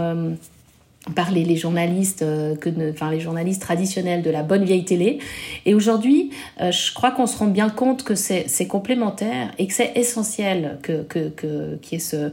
[1.15, 5.19] par les, journalistes euh, que enfin les journalistes traditionnels de la bonne vieille télé
[5.65, 6.31] et aujourd'hui
[6.61, 10.79] euh, je crois qu'on se rend bien compte que c'est complémentaire et que c'est essentiel
[10.81, 12.31] que que que qu'il y ait ce euh,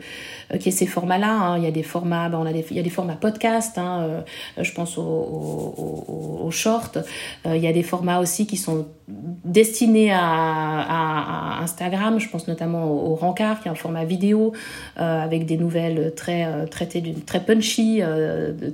[0.53, 1.59] qu'il y ait ces formats là hein.
[1.59, 3.77] il y a des formats ben, on a des il y a des formats podcast
[3.77, 4.23] hein,
[4.61, 6.99] je pense aux au, au, shorts
[7.47, 8.87] il y a des formats aussi qui sont
[9.45, 14.53] destinés à, Instagram je pense notamment au, au, Rancard qui est un format vidéo
[14.97, 18.03] avec des nouvelles très traitées d'une très punchy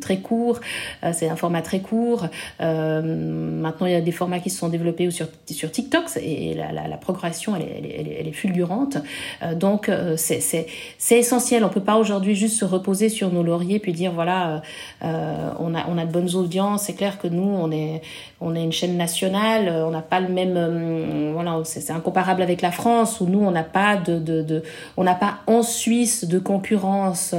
[0.00, 0.60] très court,
[1.04, 2.26] euh, c'est un format très court.
[2.60, 6.54] Euh, maintenant, il y a des formats qui se sont développés sur, sur TikTok et
[6.54, 8.98] la, progression, elle est, fulgurante.
[9.42, 10.66] Euh, donc, c'est
[11.10, 11.64] essentiel.
[11.64, 14.62] On peut pas aujourd'hui juste se reposer sur nos lauriers puis dire, voilà,
[15.02, 16.84] on a de bonnes audiences.
[16.84, 18.02] C'est clair que nous, on est,
[18.40, 21.32] on est une chaîne nationale, on n'a pas le même...
[21.32, 24.62] voilà, c'est incomparable avec la France où nous, on n'a pas de, de, de
[24.96, 27.34] on n'a pas en Suisse de concurrence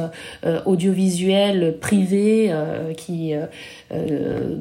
[0.65, 3.45] audiovisuelle privée euh, qui euh,
[3.91, 4.57] euh,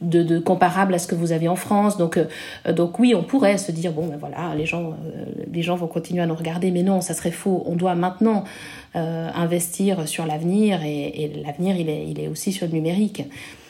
[0.00, 1.96] de, de, comparable à ce que vous avez en France.
[1.96, 2.18] Donc,
[2.68, 4.94] donc oui, on pourrait se dire bon, ben voilà, les gens,
[5.52, 7.62] les gens vont continuer à nous regarder, mais non, ça serait faux.
[7.66, 8.44] On doit maintenant
[8.94, 13.24] investir sur l'avenir et, et l'avenir, il est, il est aussi sur le numérique,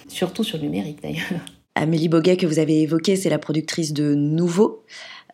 [0.08, 1.40] surtout sur le numérique d'ailleurs.
[1.74, 4.84] Amélie Boguet, que vous avez évoquée, c'est la productrice de Nouveau.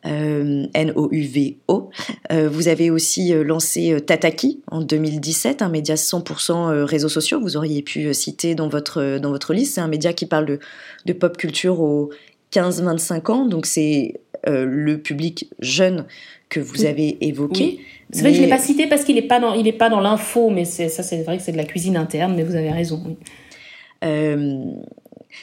[0.06, 1.90] Euh, N-O-U-V-O.
[2.30, 7.40] Euh, vous avez aussi euh, lancé Tataki en 2017, un média 100% réseaux sociaux.
[7.40, 9.74] Vous auriez pu citer dans votre, dans votre liste.
[9.74, 10.60] C'est un média qui parle de,
[11.06, 12.10] de pop culture aux
[12.52, 13.44] 15-25 ans.
[13.44, 16.06] Donc c'est le public jeune
[16.48, 17.80] que vous avez évoqué.
[18.12, 19.90] C'est vrai que je ne l'ai pas cité parce qu'il n'est pas dans, il pas
[19.90, 22.70] dans l'info, mais ça c'est vrai que c'est de la cuisine interne, mais vous avez
[22.70, 23.02] raison.
[23.04, 23.16] Oui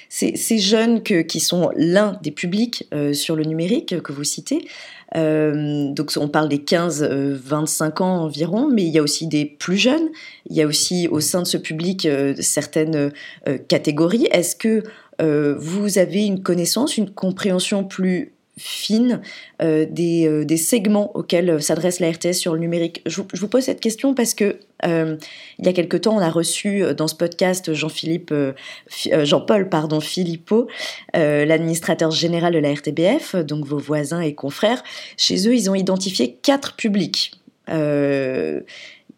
[0.09, 4.67] ces, jeunes qui sont l'un des publics euh, sur le numérique que vous citez,
[5.15, 9.45] euh, donc on parle des 15-25 euh, ans environ, mais il y a aussi des
[9.45, 10.09] plus jeunes,
[10.49, 12.07] il y a aussi au sein de ce public
[12.39, 13.11] certaines
[13.67, 14.27] catégories.
[14.31, 14.83] Est-ce que
[15.57, 19.21] vous avez une connaissance, une compréhension plus fine
[19.61, 23.01] euh, des, euh, segments auxquels euh, s'adresse la RTS sur le numérique?
[23.05, 26.83] Je vous, pose cette question parce que il y a quelque temps, on a reçu
[26.95, 28.33] dans ce podcast Jean-Philippe,
[29.23, 30.67] Jean-Paul pardon Philippot,
[31.13, 34.83] l'administrateur général de la RTBF, donc vos voisins et confrères.
[35.17, 37.33] Chez eux, ils ont identifié quatre publics.
[37.67, 38.63] il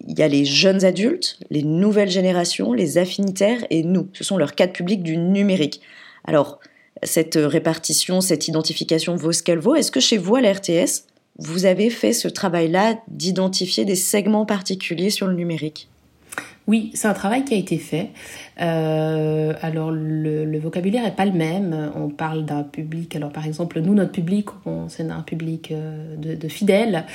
[0.05, 4.07] y a les jeunes adultes, les nouvelles générations, les affinitaires et nous.
[4.13, 5.82] Ce sont leurs quatre publics du numérique.
[6.26, 6.59] Alors,
[7.03, 9.76] cette répartition, cette identification vaut ce qu'elle vaut.
[9.76, 11.03] Est-ce que chez vous, à la RTS,
[11.38, 15.88] vous avez fait ce travail-là d'identifier des segments particuliers sur le numérique?
[16.68, 18.10] Oui, c'est un travail qui a été fait.
[18.60, 21.91] Euh, alors le, le, vocabulaire est pas le même.
[21.95, 23.16] On parle d'un public.
[23.16, 24.47] Alors par exemple, nous notre public,
[24.88, 27.05] c'est un public euh, de, de fidèles.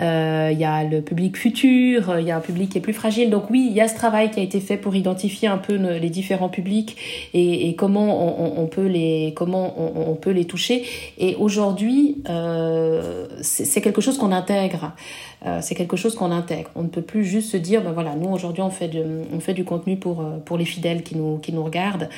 [0.00, 2.18] Euh, il y a le public futur.
[2.18, 3.30] Il y a un public qui est plus fragile.
[3.30, 5.74] Donc oui, il y a ce travail qui a été fait pour identifier un peu
[5.74, 6.96] les différents publics
[7.32, 10.84] et, et comment on, on, peut les comment on, on, peut les toucher.
[11.18, 14.92] Et aujourd'hui, euh, c'est quelque chose qu'on intègre.
[15.46, 16.70] Euh, c'est quelque chose qu'on intègre.
[16.74, 18.90] On ne peut plus juste se dire, ben voilà, nous aujourd'hui on fait,
[19.30, 22.08] on fait du contenu pour, pour les fidèles qui nous, qui nous regardent,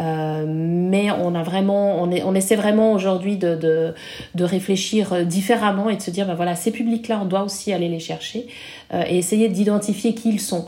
[0.00, 3.94] euh, mais on a vraiment, on, est, on essaie vraiment aujourd'hui de, de,
[4.34, 7.88] de, réfléchir différemment et de se dire, ben voilà, ces publics-là, on doit aussi aller
[7.88, 8.46] les chercher
[8.92, 10.66] et essayer d'identifier qui ils sont.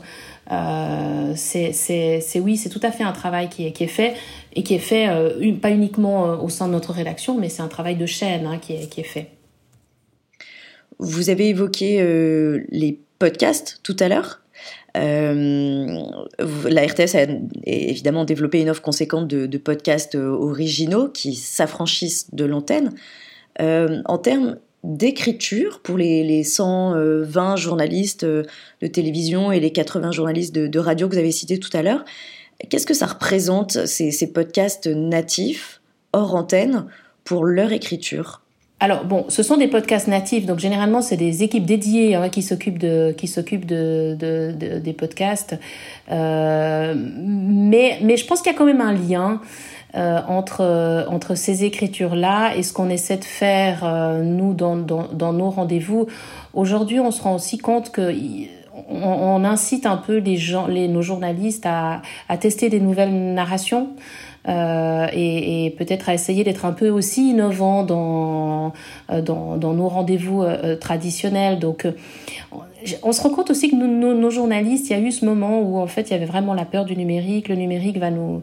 [0.51, 4.15] Euh, c'est oui, c'est tout à fait un travail qui est, qui est fait
[4.53, 5.07] et qui est fait
[5.61, 8.73] pas uniquement au sein de notre rédaction, mais c'est un travail de chaîne hein, qui,
[8.73, 9.31] est, qui est fait.
[10.99, 14.41] Vous avez évoqué euh, les podcasts tout à l'heure.
[14.97, 16.03] Euh,
[16.65, 17.25] la RTS a
[17.65, 22.91] évidemment développé une offre conséquente de, podcasts euh, originaux qui s'affranchissent de l'antenne.
[23.59, 31.07] en termes d'écriture, pour les, 120 journalistes de télévision et les 80 journalistes de, radio
[31.07, 32.05] que vous avez cités tout à l'heure,
[32.69, 35.81] qu'est-ce que ça représente, ces podcasts natifs,
[36.13, 36.85] hors antenne,
[37.23, 38.41] pour leur écriture?
[38.79, 42.43] Alors bon, ce sont des podcasts natifs, donc généralement c'est des équipes dédiées hein, qui
[42.43, 45.59] s'occupent de qui s'occupent de, de, des podcasts,
[46.11, 49.41] euh, mais mais je pense qu'il y a quand même un lien.
[49.95, 54.75] Euh, entre entre ces écritures là et ce qu'on essaie de faire euh, nous dans,
[54.75, 56.07] dans, dans nos rendez-vous
[56.53, 58.13] aujourd'hui on se rend aussi compte que
[58.89, 63.33] on, on, incite un peu les gens les nos journalistes à, à tester des nouvelles
[63.33, 63.87] narrations
[64.47, 68.73] euh, et, et peut-être à essayer d'être un peu aussi innovant dans,
[69.11, 71.59] euh, dans, dans nos rendez-vous euh, traditionnels.
[71.59, 71.85] Donc,
[73.03, 75.59] on se rend compte aussi que nos, nos, journalistes, il y a eu ce moment
[75.61, 77.49] où en fait il y avait vraiment la peur du numérique.
[77.49, 78.41] Le numérique va nous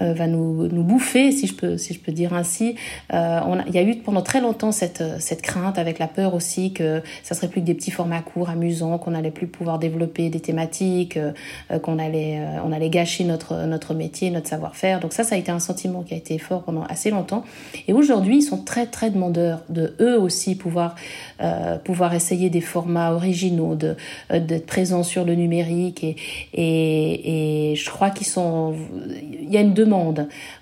[0.00, 2.76] euh, va nous, nous bouffer, si je peux si je peux dire ainsi.
[3.12, 6.72] Euh, il y a eu pendant très longtemps cette cette crainte, avec la peur aussi
[6.72, 10.30] que ça serait plus que des petits formats courts, amusants, qu'on allait plus pouvoir développer
[10.30, 15.00] des thématiques, euh, qu'on allait on allait gâcher notre notre métier, notre savoir-faire.
[15.00, 17.44] Donc ça, ça a été un sentiment qui a été fort pendant assez longtemps.
[17.86, 20.94] Et aujourd'hui, ils sont très très demandeurs de eux aussi pouvoir
[21.84, 26.16] pouvoir essayer des formats originaux euh, d'être présents sur le numérique et,
[26.52, 28.74] et, et je crois qu'ils sont
[29.40, 29.87] il y a une demande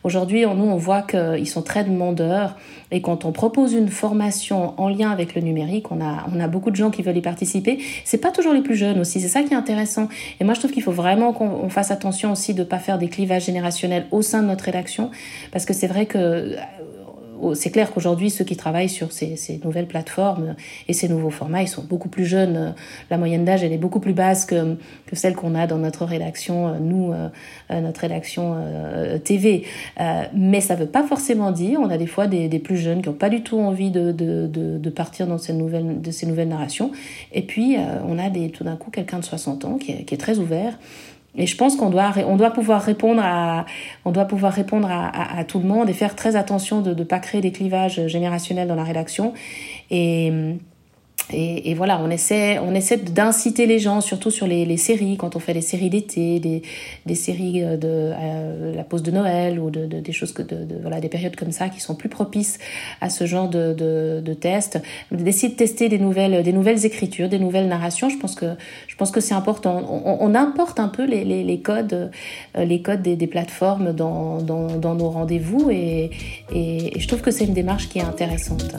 [0.04, 2.56] aujourd'hui nous on voit qu'ils sont très demandeurs.
[2.92, 6.76] Et quand on propose une formation en lien avec le numérique on a beaucoup de
[6.76, 7.78] gens qui veulent y participer.
[8.04, 10.08] C'est pas toujours les plus jeunes aussi c'est ça qui est intéressant.
[10.40, 13.08] Et moi je trouve qu'il faut vraiment qu'on fasse attention aussi de pas faire des
[13.08, 15.10] clivages générationnels au sein de notre rédaction.
[15.52, 16.56] Parce que c'est vrai que
[17.55, 20.55] c'est clair qu'aujourd'hui, ceux qui travaillent sur ces, ces, nouvelles plateformes
[20.89, 22.74] et ces nouveaux formats, ils sont beaucoup plus jeunes.
[23.11, 24.76] La moyenne d'âge, elle est beaucoup plus basse que,
[25.07, 27.28] que celle qu'on a dans notre rédaction, nous, euh,
[27.70, 29.64] euh, notre rédaction euh, TV.
[30.34, 33.03] mais ça ne veut pas forcément dire, on a des fois des, des plus jeunes
[33.03, 36.11] qui n'ont pas du tout envie de, de, de, de, partir dans ces nouvelles, de
[36.11, 36.91] ces nouvelles narrations.
[37.32, 37.76] Et puis,
[38.07, 40.39] on a des, tout d'un coup quelqu'un de 60 ans qui est, qui est très
[40.39, 40.78] ouvert
[41.37, 43.66] et je pense qu'on doit, on doit pouvoir répondre à,
[44.05, 47.18] on doit pouvoir répondre à, tout le monde et faire très attention de ne pas
[47.18, 49.34] créer des clivages générationnels dans la rédaction.
[49.91, 50.32] Et,
[51.32, 55.16] et, et, voilà, on essaie, on essaie d'inciter les gens, surtout sur les, les, séries,
[55.16, 56.62] quand on fait les séries d'été, des,
[57.04, 60.64] des séries de euh, la pause de Noël ou de, de des choses que de,
[60.64, 62.58] de, voilà des périodes comme ça qui sont plus propices
[63.00, 64.80] à ce genre de, de, de tests.
[65.10, 68.08] D'essayer de tester des nouvelles, des nouvelles écritures, des nouvelles narrations.
[68.08, 68.46] Je pense que
[68.86, 69.82] je pense que c'est important.
[69.90, 72.10] On, on, importe un peu les, les, les codes,
[72.56, 76.10] euh, les codes des, des plateformes dans, dans, dans nos rendez-vous et,
[76.54, 78.76] et je trouve que c'est une démarche qui est intéressante.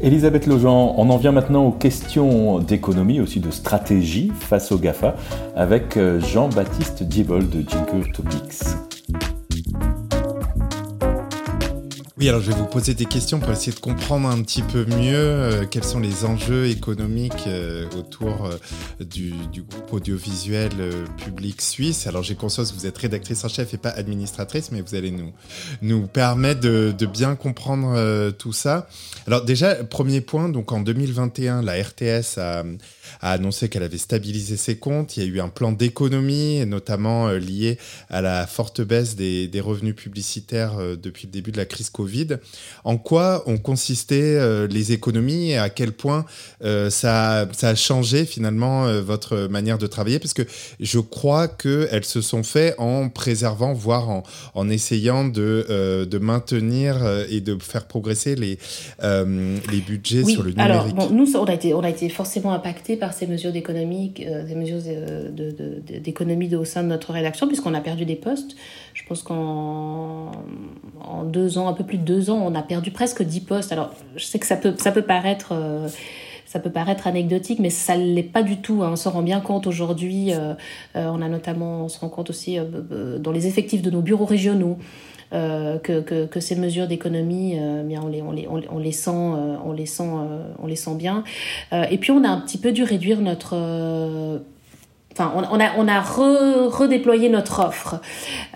[0.00, 5.16] Elisabeth Lojean, on en vient maintenant aux questions d'économie, aussi de stratégie face aux GAFA,
[5.56, 8.62] avec euh, Jean-Baptiste Diebol de Jingle Topics.
[12.20, 14.84] Oui, alors je vais vous poser des questions pour essayer de comprendre un petit peu
[14.86, 20.72] mieux euh, quels sont les enjeux économiques euh, autour euh, du, du, groupe audiovisuel
[21.24, 22.08] public suisse.
[22.08, 25.12] Alors j'ai conscience que vous êtes rédactrice en chef et pas administratrice, mais vous allez
[25.12, 25.32] nous,
[25.80, 28.88] nous permettre de, de bien comprendre tout ça.
[29.28, 32.64] Alors déjà, premier point, donc en 2021, la RTS a
[33.20, 35.16] a annoncé qu'elle avait stabilisé ses comptes.
[35.16, 37.78] Il y a eu un plan d'économie, notamment euh, lié
[38.08, 41.90] à la forte baisse des, des revenus publicitaires euh, depuis le début de la crise
[41.90, 42.38] Covid.
[42.84, 44.38] En quoi ont consisté
[44.70, 46.24] les économies et à quel point
[46.60, 50.18] ça, ça a changé finalement votre manière de travailler?
[50.18, 50.42] Parce que
[50.80, 54.22] je crois qu'elles se sont faites en préservant, voire en,
[54.54, 56.96] en essayant de, de maintenir
[57.30, 58.58] et de faire progresser les,
[59.02, 60.58] les budgets sur le numérique.
[60.58, 64.12] Alors, bon, nous, on a, été, on a été forcément impacté par ces mesures d'économie,
[64.16, 64.80] des mesures
[65.88, 68.56] d'économie de, au sein de notre rédaction, puisqu'on a perdu des postes.
[68.94, 70.32] Je pense qu'en
[71.00, 73.72] en deux ans, un peu plus de deux ans, on a perdu presque dix postes.
[73.72, 75.54] Alors, je sais que ça peut, ça peut paraître...
[76.44, 78.82] ça peut paraître anecdotique, mais ça ne l'est pas du tout.
[78.82, 78.90] Hein.
[78.92, 80.32] On s'en rend bien compte aujourd'hui.
[80.94, 82.58] on a notamment, on se rend compte aussi
[83.18, 84.78] dans les effectifs de nos bureaux régionaux.
[85.34, 88.92] Euh, que, que, que, ces mesures d'économie, euh, bien on les, on, les, on, les
[88.92, 90.08] sent, euh, on les sent,
[90.58, 91.22] on les sent bien.
[91.72, 94.40] et puis on a un petit peu dû réduire notre
[95.20, 98.00] On, a, redéployé notre offre.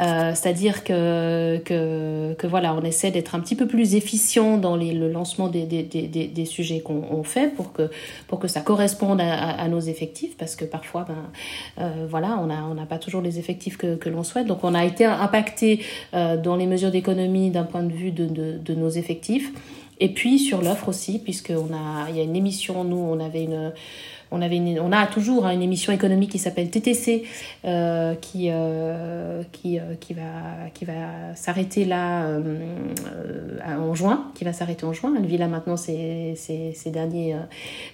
[0.00, 5.48] Euh, c'est-à-dire que, voilà, on essaie d'être un petit peu plus efficient dans le lancement
[5.48, 11.84] des, sujets qu'on fait pour que, ça corresponde à, nos effectifs, parce que parfois, ben,
[11.84, 14.46] euh, on n'a pas toujours les effectifs que, l'on souhaite.
[14.46, 15.80] Donc, on a été impacté
[16.14, 19.52] euh, dans les mesures d'économie d'un point de vue de nos effectifs.
[20.02, 23.44] Et puis sur l'offre aussi, puisqu'on a, il y a une émission, nous, on avait
[23.44, 23.72] une
[24.32, 27.24] on, avait on a toujours hein, une émission économique qui s'appelle TTC,
[27.64, 30.22] euh, qui, euh, qui, euh, qui va,
[30.74, 32.26] qui va s'arrêter là
[33.66, 35.12] en juin, qui va s'arrêter en juin.
[35.16, 36.34] Elle vit là maintenant ses,
[36.86, 37.36] derniers,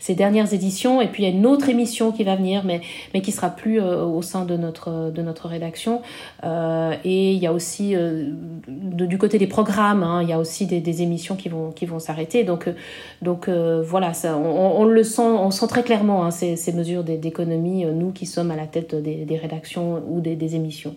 [0.09, 1.03] dernières éditions.
[1.03, 2.81] Et puis il y a une autre émission qui va venir, mais,
[3.13, 6.03] mais qui sera plus au sein de notre, de notre rédaction.
[6.45, 7.95] et il y a aussi,
[8.69, 11.99] du côté des programmes, hein, il y a aussi des, émissions qui vont, qui vont
[11.99, 12.45] s'arrêter.
[12.45, 12.69] Donc,
[13.23, 16.25] donc voilà, ça, on, le sent, on sent très clairement.
[16.25, 20.55] Hein, ces, mesures d'économie, euh, nous qui sommes à la tête des, rédactions ou des
[20.55, 20.97] émissions.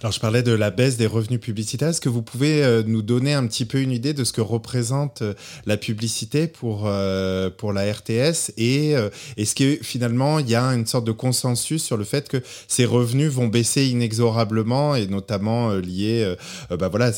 [0.00, 1.88] Alors je parlais de la baisse des revenus publicitaires.
[1.88, 4.40] Est-ce que vous pouvez euh, nous donner un petit peu une idée de ce que
[4.40, 5.34] représente euh,
[5.66, 8.94] la publicité pour, euh, pour la RTS Et
[9.36, 12.84] est-ce que finalement il y a une sorte de consensus sur le fait que ces
[12.84, 16.34] revenus vont baisser inexorablement et notamment liés
[16.70, 17.10] bah voilà,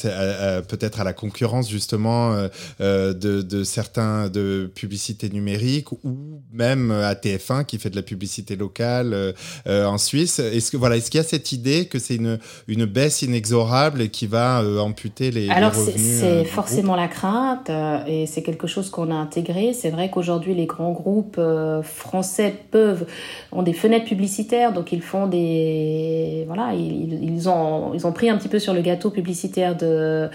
[0.63, 2.49] peut-être à la concurrence justement
[2.79, 8.57] de, de, certains de publicités numériques ou même à TF1 qui fait de la publicité
[8.57, 9.35] locale
[9.67, 12.39] en Suisse Est-ce que voilà, est-ce qu'il y a cette idée que c'est une
[12.69, 15.97] une baisse inexorable qui va euh, amputer les, Alors revenus.
[15.97, 19.73] c'est euh, forcément la crainte euh, et c'est quelque chose qu'on a intégré.
[19.73, 21.41] C'est vrai qu'aujourd'hui les grands groupes
[21.83, 23.07] français peuvent
[23.53, 28.31] ont des fenêtres publicitaires, donc ils font des voilà ils, ils ont ils ont pris
[28.31, 30.29] un petit peu sur le gâteau publicitaire de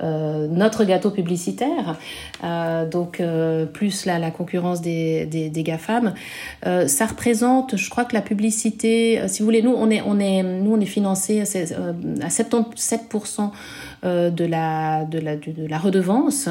[0.00, 1.96] notre gâteau publicitaire.
[2.90, 3.22] donc
[3.72, 6.14] plus la, la concurrence des, des, des GAFAM.
[6.86, 10.42] ça représente, je crois que la publicité, si vous voulez, nous on est on est
[10.42, 11.42] nous on est financé
[11.72, 13.50] à 77%
[14.04, 16.48] euh, de la, de la, de, la redevance,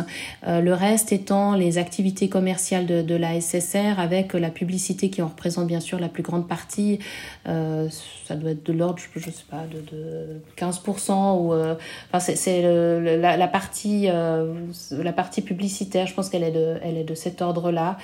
[0.48, 5.28] euh, le reste étant les activités commerciales de, la SSR avec la publicité qui en
[5.28, 7.00] représente bien sûr la plus grande partie,
[7.46, 12.62] ça doit être de l'ordre, je, ne sais pas, de, de 15% ou enfin c'est
[12.62, 17.42] la, la, partie la partie publicitaire, je pense qu'elle est de elle est de cet
[17.42, 17.98] ordre-là,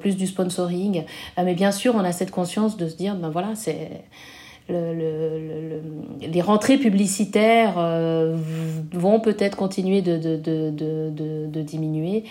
[0.00, 1.04] plus du sponsoring,
[1.42, 4.02] mais bien sûr on a cette conscience de se dire ben voilà c'est
[4.70, 5.80] le,
[6.20, 8.36] les rentrées publicitaires euh,
[8.92, 12.24] vont peut-être continuer de diminuer.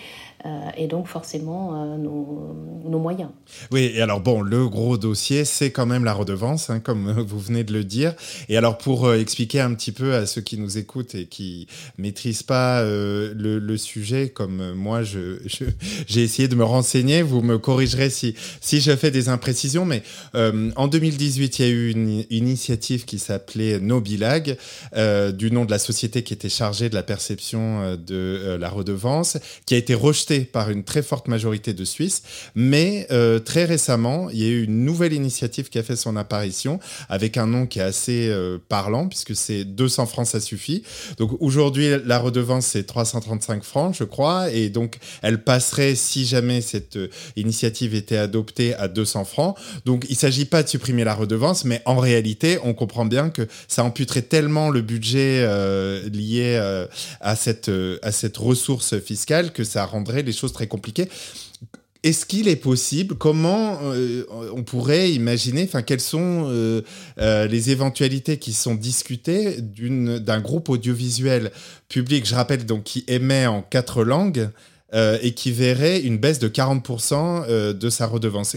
[0.46, 3.28] Euh, et donc forcément euh, nos, moyens.
[3.70, 7.38] Oui, et alors bon, le gros dossier, c'est quand même la redevance, hein, comme vous
[7.38, 8.14] venez de le dire.
[8.48, 11.66] Et alors pour euh, expliquer un petit peu à ceux qui nous écoutent et qui
[11.98, 15.36] maîtrisent pas le, sujet, comme moi, je,
[16.06, 20.02] j'ai essayé de me renseigner, vous me corrigerez si, si je fais des imprécisions, mais
[20.34, 24.56] en 2018, il y a eu une, initiative qui s'appelait Nobilag,
[25.34, 29.74] du nom de la société qui était chargée de la perception de la redevance, qui
[29.74, 32.22] a été rejetée par une très forte majorité de Suisses,
[32.54, 36.16] mais euh, très récemment, il y a eu une nouvelle initiative qui a fait son
[36.16, 36.78] apparition
[37.08, 40.84] avec un nom qui est assez euh, parlant puisque c'est 200 francs, ça suffit.
[41.18, 46.60] Donc aujourd'hui, la redevance c'est 335 francs, je crois, et donc elle passerait si jamais
[46.60, 49.56] cette euh, initiative était adoptée à 200 francs.
[49.84, 53.48] Donc il s'agit pas de supprimer la redevance, mais en réalité, on comprend bien que
[53.66, 55.40] ça amputerait tellement le budget
[56.10, 56.56] lié
[57.20, 57.70] à cette
[58.02, 61.08] à cette ressource fiscale que ça rendrait les choses très compliquées.
[62.02, 66.80] Est-ce qu'il est possible Comment euh, on pourrait imaginer Enfin, quelles sont euh,
[67.18, 71.50] euh, les éventualités qui sont discutées d'un groupe audiovisuel
[71.88, 74.48] public Je rappelle donc qui émet en quatre langues.
[74.92, 78.56] Euh, et qui verrait une baisse de 40% euh, de sa redevance.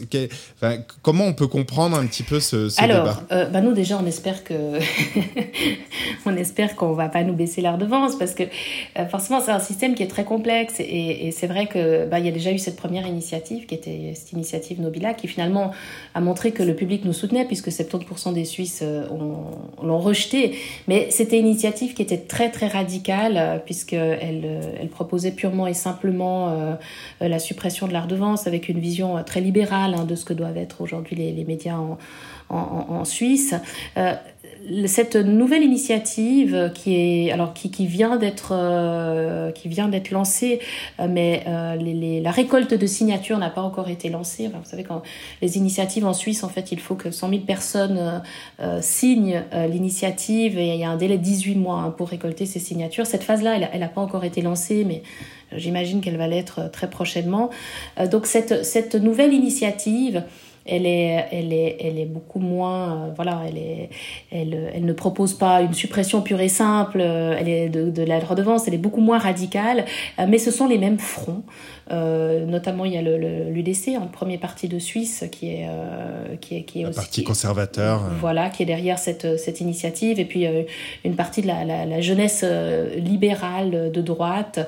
[0.56, 3.24] enfin, comment on peut comprendre un petit peu ce, ce Alors, débat?
[3.32, 4.56] euh, bah nous déjà, on espère que
[6.26, 8.44] on espère qu'on va pas nous baisser la redevance parce que
[9.12, 12.26] forcément c'est un système qui est très complexe et, et c'est vrai que bah, il
[12.26, 15.72] y a déjà eu cette première initiative qui était cette initiative Nobila qui finalement
[16.16, 20.56] a montré que le public nous soutenait puisque 70% des Suisses l'ont rejeté.
[20.88, 25.76] Mais c'était une initiative qui était très très radicale puisque elle, elle proposait purement et
[25.76, 26.76] simplement euh,
[27.22, 30.58] la suppression de la redevance avec une vision très libérale hein, de ce que doivent
[30.58, 31.78] être aujourd'hui les, médias
[32.50, 33.56] en Suisse.
[34.72, 40.12] Euh, cette nouvelle initiative qui est alors qui, qui vient d'être euh, qui vient d'être
[40.12, 40.60] lancée
[41.00, 44.48] euh, mais euh, les, les, la récolte de signatures n'a pas encore été lancée.
[44.48, 45.02] Enfin, vous savez quand
[45.42, 48.22] les initiatives en Suisse en fait il faut que 100 000 personnes
[48.60, 52.10] euh, signent euh, l'initiative et il y a un délai de 18 mois hein, pour
[52.10, 53.06] récolter ces signatures.
[53.06, 55.04] Cette phase là elle n'a pas encore été lancée mais
[55.56, 57.50] j'imagine qu'elle va l'être très prochainement.
[58.12, 60.24] Donc cette cette nouvelle initiative
[60.66, 63.90] elle est, elle est, elle est beaucoup moins, euh, voilà, elle est,
[64.32, 68.04] elle, elle ne propose pas une suppression pure et simple, euh, elle est de, de
[68.04, 69.86] la redevance, elle est beaucoup moins radicale,
[70.20, 71.44] euh, mais ce sont les mêmes fronts.
[71.92, 75.50] Euh, notamment, il y a l'UDC, le, le, hein, le premier parti de Suisse, qui
[75.50, 78.02] est, euh, qui est, qui est le aussi, parti conservateur.
[78.20, 80.64] Voilà, qui est derrière cette, cette initiative, et puis euh,
[81.04, 82.46] une partie de la, la, la jeunesse
[82.98, 84.60] libérale de droite,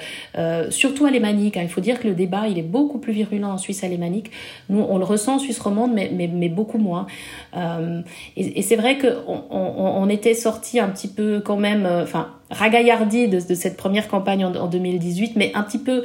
[0.70, 1.58] surtout alémanique.
[1.58, 1.62] Hein.
[1.64, 4.32] Il faut dire que le débat, il est beaucoup plus virulent en Suisse alémanique.
[4.70, 7.08] Nous, on le ressent en Suisse romande, mais, mais, mais beaucoup moins.
[7.56, 12.30] et, et c'est vrai qu'on on, on était sorti un petit peu quand même, enfin,
[12.52, 16.04] ragaillardi de, de cette première campagne en, en 2018, mais un petit peu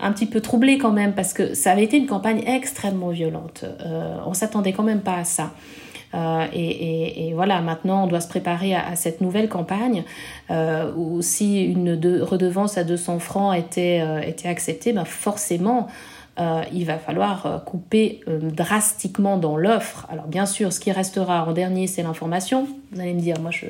[0.00, 3.64] un petit peu troublé quand même parce que ça avait été une campagne extrêmement violente.
[3.80, 5.52] Euh, on s'attendait quand même pas à ça.
[6.14, 10.04] Euh, et, voilà, maintenant on doit se préparer à, cette nouvelle campagne
[10.50, 15.88] euh, où si une de, redevance à 200 francs était, euh, acceptée, ben forcément
[16.72, 20.06] il va falloir couper drastiquement dans l'offre.
[20.08, 22.68] Alors bien sûr, ce qui restera en dernier, c'est l'information.
[22.92, 23.66] Vous allez me dire, moi je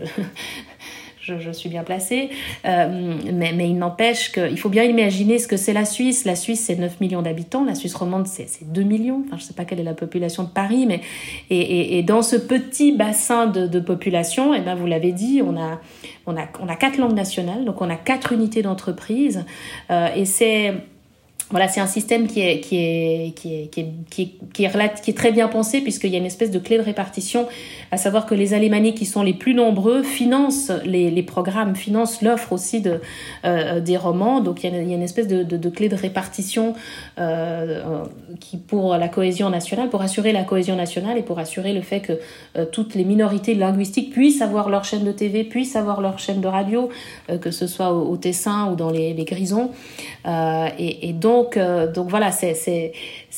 [1.38, 2.30] je, suis bien placée.
[2.64, 6.24] Euh, mais, il n'empêche qu'il faut bien imaginer ce que c'est la Suisse.
[6.24, 7.64] La Suisse, c'est 9 millions d'habitants.
[7.64, 9.24] La Suisse romande, c'est 2 millions.
[9.30, 11.00] Je ne sais pas quelle est la population de Paris, mais
[11.50, 15.80] et, dans ce petit bassin de, population, eh ben, vous l'avez dit, on a,
[16.26, 19.44] on, a, on a quatre langues nationales, donc on a quatre unités d'entreprise.
[19.90, 20.74] Euh, et c'est
[21.50, 22.60] voilà, c'est un système qui est,
[25.14, 27.48] très bien pensé puisqu'il y a une espèce de clé de répartition,
[27.90, 32.52] à savoir que les alémaniques qui sont les plus nombreux financent les, programmes, financent l'offre
[32.52, 33.00] aussi de,
[33.46, 34.40] euh, des romans.
[34.40, 36.74] Donc il y, a, il y a une espèce de, de, clé de répartition
[37.18, 38.04] euh,
[38.40, 42.00] qui pour la cohésion nationale, pour assurer la cohésion nationale et pour assurer le fait
[42.00, 42.12] que
[42.56, 46.42] euh, toutes les minorités linguistiques puissent avoir leur chaîne de TV, puissent avoir leur chaîne
[46.42, 46.90] de radio,
[47.40, 49.70] que ce soit au, Tessin ou dans les, les Grisons.
[50.78, 52.92] Et donc donc, euh, donc voilà, c'est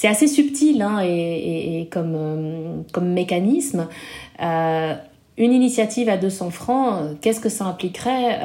[0.04, 3.88] assez subtil hein, euh, comme mécanisme.
[4.42, 4.94] Euh,
[5.36, 8.40] une initiative à 200 francs, qu'est-ce que ça impliquerait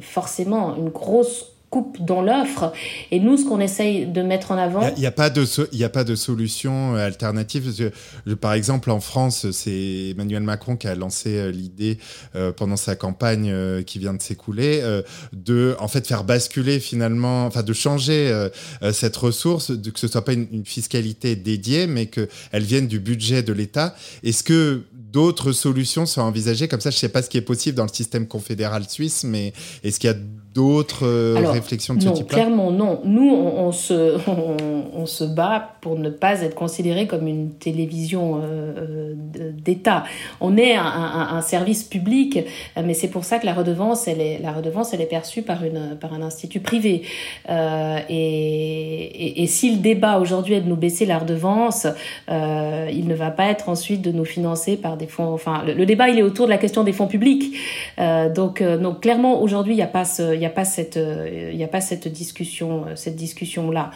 [0.00, 1.55] Forcément, une grosse
[2.00, 2.72] dans l'offre.
[3.10, 4.88] Et nous, ce qu'on essaye de mettre en avant...
[4.96, 7.72] Il n'y a, pas de solution alternative.
[7.76, 7.84] Je,
[8.26, 11.98] je, par exemple, en France, c'est Emmanuel Macron qui a lancé euh, l'idée
[12.34, 15.02] euh, pendant sa campagne euh, qui vient de s'écouler euh,
[15.32, 18.48] de en fait faire basculer finalement, enfin de changer euh,
[18.92, 23.00] cette ressource, de, que ce soit pas une, une fiscalité dédiée, mais qu'elle vienne du
[23.00, 23.94] budget de l'État.
[24.22, 26.68] Est-ce que d'autres solutions sont envisagées?
[26.68, 29.24] Comme ça Je ne sais pas ce qui est possible dans le système confédéral suisse,
[29.24, 29.52] mais
[29.82, 30.16] est-ce qu'il y a
[30.56, 33.00] d'autres euh, réflexions de non, ce type Clairement, non.
[33.04, 37.50] Nous, on, on se, on, on, se bat pour ne pas être considéré comme une
[37.52, 39.14] télévision euh,
[39.52, 40.04] d'État.
[40.40, 42.40] On est un, un, un, service public,
[42.82, 45.62] mais c'est pour ça que la redevance, elle est, la redevance, elle est perçue par,
[45.62, 47.02] une, par un institut privé.
[47.50, 51.86] Euh, et, et, et, si le débat aujourd'hui est de nous baisser la redevance,
[52.30, 55.34] euh, il ne va pas être ensuite de nous financer par des fonds.
[55.34, 57.54] Enfin, le, le débat, il est autour de la question des fonds publics.
[57.98, 61.56] Euh, donc, donc, clairement, aujourd'hui, il n'y a pas ce, n'y a pas cette, il
[61.56, 63.90] n'y a pas cette discussion, cette discussion là.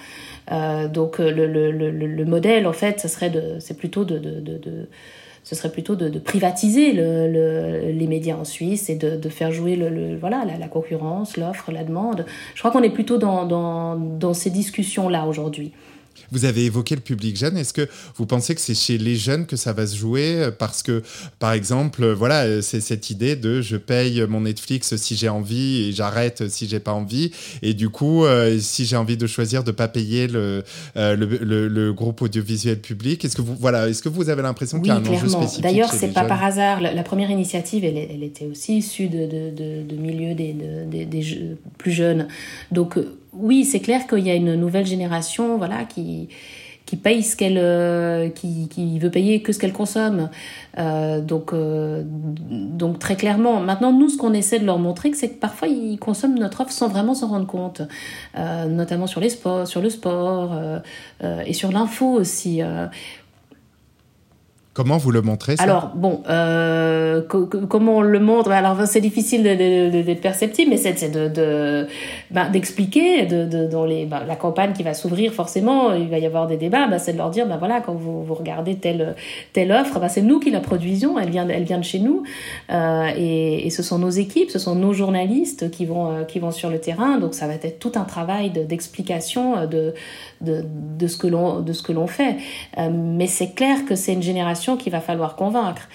[0.53, 4.41] Euh, donc le, le, le, le, modèle, en fait, ce serait c'est plutôt de, de,
[4.41, 4.89] de,
[5.45, 9.77] ce serait plutôt de, privatiser le, le, les médias en Suisse et de, faire jouer
[9.77, 12.27] le voilà, la, la concurrence, l'offre, la demande.
[12.55, 15.73] Je crois qu'on est plutôt dans, dans, dans ces discussions-là aujourd'hui.
[16.33, 17.57] Vous avez évoqué le public jeune.
[17.57, 20.51] Est-ce que vous pensez que c'est chez les jeunes que ça va se jouer?
[20.59, 21.03] Parce que,
[21.39, 25.93] par exemple, voilà, c'est cette idée de je paye mon Netflix si j'ai envie et
[25.93, 27.31] j'arrête si j'ai pas envie.
[27.63, 30.63] Et du coup, euh, si j'ai envie de choisir de pas payer le,
[30.97, 34.43] euh, le, le, le, groupe audiovisuel public, est-ce que vous, voilà, est-ce que vous avez
[34.43, 35.29] l'impression oui, qu'il y a un clairement.
[35.29, 36.29] enjeu spécifique D'ailleurs, c'est pas jeunes?
[36.29, 36.81] par hasard.
[36.81, 40.55] La, la, première initiative, elle, elle, était aussi issue de, de, de, de milieux des,
[40.87, 42.29] des, des, plus jeunes.
[42.71, 42.99] Donc
[43.33, 46.29] oui, c'est clair qu'il y a une nouvelle génération, voilà, qui
[46.91, 50.29] qui paye ce qu'elle euh, qui, qui veut payer que ce qu'elle consomme.
[50.77, 53.61] Euh, donc euh, donc très clairement.
[53.61, 56.73] Maintenant nous ce qu'on essaie de leur montrer c'est que parfois ils consomment notre offre
[56.73, 57.83] sans vraiment s'en rendre compte.
[58.37, 60.81] Euh, notamment sur les sports sur le sport euh,
[61.47, 62.61] et sur l'info aussi
[64.81, 68.51] Comment vous le montrez Alors bon, euh, comment on le montre?
[68.51, 71.13] Alors c'est difficile d'être perceptible, mais c'est
[72.31, 76.25] ben, d'expliquer de, dans les ben, la campagne qui va s'ouvrir forcément, il va y
[76.25, 76.87] avoir des débats.
[76.87, 79.17] Ben, c'est de leur dire ben voilà quand vous, regardez telle
[79.53, 82.23] telle offre, c'est nous qui la produisons, elle vient elle vient de chez nous
[82.71, 86.53] euh, et, ce sont nos équipes, ce sont nos journalistes qui vont euh, qui vont
[86.53, 87.19] sur le terrain.
[87.19, 89.93] Donc ça va être tout un travail d'explication de,
[90.41, 90.65] de
[90.99, 92.37] de ce que l'on de ce que l'on fait.
[92.79, 95.89] Mais c'est clair que c'est une génération qu'il va falloir convaincre.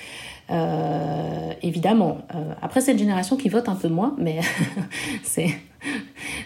[0.52, 2.20] Euh, évidemment.
[2.36, 4.40] Euh, après, cette génération qui vote un peu moins, mais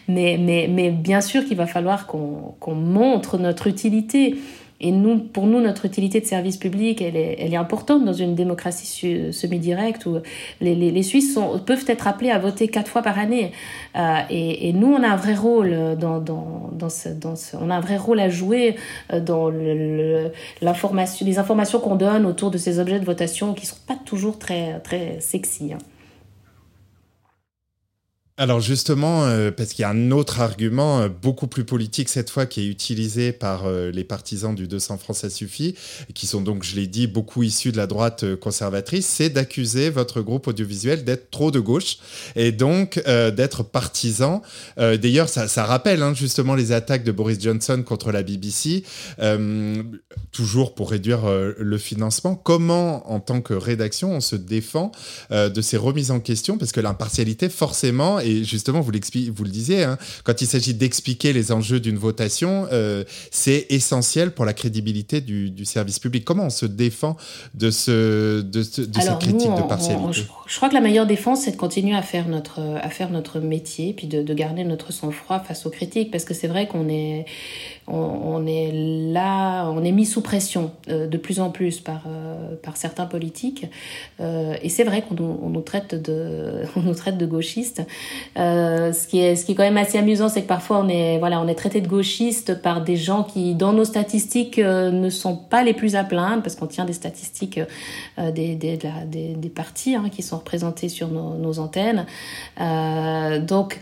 [0.07, 4.37] mais bien sûr qu'il va falloir qu'on montre notre utilité.
[4.81, 8.13] Et nous, pour nous, notre utilité de service public, elle est, elle est importante dans
[8.13, 10.19] une démocratie semi-directe où
[10.61, 13.51] les, les, les Suisses sont, peuvent être appelés à voter quatre fois par année.
[13.97, 17.57] Euh, et, et, nous, on a un vrai rôle dans, dans, dans, ce, dans ce,
[17.57, 18.75] on a un vrai rôle à jouer
[19.11, 19.51] euh, dans
[20.61, 24.39] l'information, les informations qu'on donne autour de ces objets de votation qui sont pas toujours
[24.39, 25.73] très, très sexy.
[25.73, 25.79] Hein.
[28.41, 32.29] Alors justement, euh, parce qu'il y a un autre argument euh, beaucoup plus politique cette
[32.29, 35.75] fois qui est utilisé par euh, les partisans du 200 francs ça suffit,
[36.13, 40.21] qui sont donc, je l'ai dit, beaucoup issus de la droite conservatrice, c'est d'accuser votre
[40.21, 41.97] groupe audiovisuel d'être trop de gauche
[42.37, 44.41] et donc d'être partisan.
[44.77, 48.83] D'ailleurs, ça, rappelle hein, justement les attaques de Boris Johnson contre la BBC,
[50.31, 51.21] toujours pour réduire
[51.57, 52.35] le financement.
[52.35, 54.91] Comment, en tant que rédaction, on se défend
[55.31, 56.57] de ces remises en question?
[56.57, 61.33] Parce que l'impartialité, forcément, et justement, vous, vous le disiez, hein, quand il s'agit d'expliquer
[61.33, 66.25] les enjeux d'une votation, euh, c'est essentiel pour la crédibilité du, du, service public.
[66.25, 67.17] Comment on se défend
[67.53, 70.03] de, ce, de, ce, de cette critique de partialité
[70.47, 73.39] je, crois que la meilleure défense, c'est de continuer à faire notre, à faire notre
[73.39, 76.89] métier, puis de, de garder notre sang-froid face aux critiques, parce que c'est vrai qu'on
[76.89, 77.25] est,
[77.89, 82.55] on, est là, on est mis sous pression euh, de plus en plus par, euh,
[82.61, 83.65] par certains politiques.
[84.19, 87.81] Euh, et c'est vrai qu'on on nous traite de, on nous traite de gauchistes.
[88.35, 91.17] ce qui est, ce qui est quand même assez amusant, c'est que parfois on est,
[91.17, 95.35] voilà, on est traité de gauchiste par des gens qui, dans nos statistiques, ne sont
[95.35, 97.59] pas les plus à plaindre, parce qu'on tient des statistiques
[98.17, 102.05] des, des, des, des, partis hein, qui sont représentés sur nos, nos antennes.
[103.47, 103.79] donc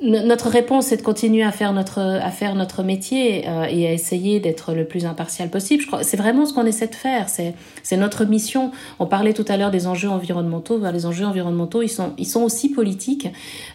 [0.00, 3.92] notre réponse, c'est de continuer à faire notre à faire notre métier euh, et à
[3.92, 5.82] essayer d'être le plus impartial possible.
[5.82, 7.28] Je crois c'est vraiment ce qu'on essaie de faire.
[7.28, 8.70] C'est c'est notre mission.
[9.00, 10.80] On parlait tout à l'heure des enjeux environnementaux.
[10.92, 13.28] Les enjeux environnementaux, ils sont ils sont aussi politiques.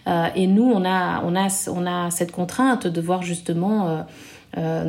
[0.07, 4.05] Euh, et nous, on a on a on a cette contrainte de voir justement
[4.57, 4.83] euh,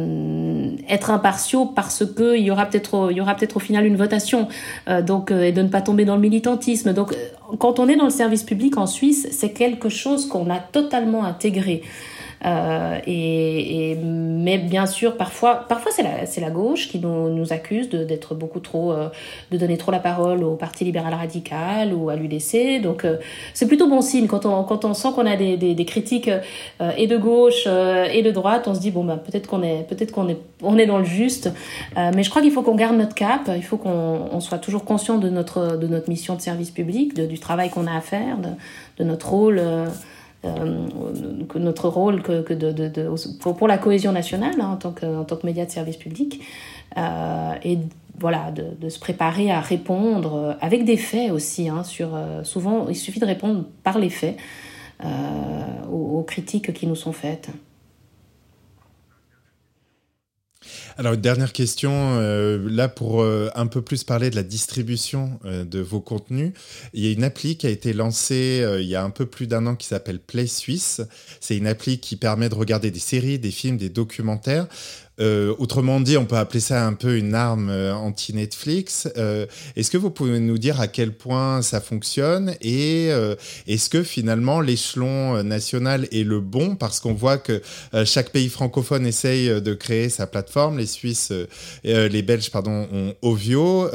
[0.64, 3.96] euh, être impartiaux parce que il y aura peut-être y aura peut-être au final une
[3.96, 4.48] votation
[4.88, 6.92] euh, donc euh, et de ne pas tomber dans le militantisme.
[6.92, 7.14] Donc
[7.58, 11.24] quand on est dans le service public en Suisse c'est quelque chose qu'on a totalement
[11.24, 11.82] intégré
[12.44, 17.30] euh, et, et, mais bien sûr, parfois, parfois c'est la, c'est la gauche qui nous,
[17.30, 19.08] nous accuse de, d'être beaucoup trop, euh,
[19.50, 22.82] de donner trop la parole au Parti libéral radical ou à l'UDC.
[22.82, 23.16] Donc euh,
[23.54, 26.30] c'est plutôt bon signe quand on, quand on sent qu'on a des, des, des critiques
[26.96, 28.68] et de gauche et de droite.
[28.68, 31.04] On se dit bon ben peut-être qu'on est, peut-être qu'on est, on est dans le
[31.04, 31.50] juste.
[31.96, 33.50] mais je crois qu'il faut qu'on garde notre cap.
[33.54, 37.14] Il faut qu'on on soit toujours conscient de notre, de notre mission de service public,
[37.14, 38.48] de, du travail qu'on a à faire, de,
[38.98, 39.60] de notre rôle.
[40.44, 40.86] Euh,
[41.56, 45.70] notre rôle que, de, pour, la cohésion nationale hein, en, tant que, en média de
[45.70, 46.42] service public.
[46.96, 47.78] Euh, et
[48.18, 51.68] voilà, de, se préparer à répondre avec des faits aussi.
[51.68, 54.36] Hein, sur, euh, souvent, il suffit de répondre par les faits
[55.92, 57.50] aux, critiques qui nous sont faites.
[60.96, 61.90] Alors, dernière question,
[62.20, 66.52] euh, là pour euh, un peu plus parler de la distribution euh, de vos contenus,
[66.92, 69.26] il y a une appli qui a été lancée euh, il y a un peu
[69.26, 71.00] plus d'un an qui s'appelle Play Suisse.
[71.40, 74.68] C'est une appli qui permet de regarder des séries, des films, des documentaires
[75.20, 79.08] euh, autrement dit, on peut appeler ça un peu une arme euh, anti-Netflix.
[79.16, 79.46] Euh,
[79.76, 83.10] est-ce que vous pouvez nous dire à quel point ça fonctionne et
[83.66, 86.76] est-ce que finalement l'échelon national est le bon?
[86.76, 87.62] Parce qu'on voit que
[88.04, 90.78] chaque pays francophone essaye de créer sa plateforme.
[90.78, 91.32] Les Suisses,
[91.84, 93.88] les Belges, pardon, ont Ovio.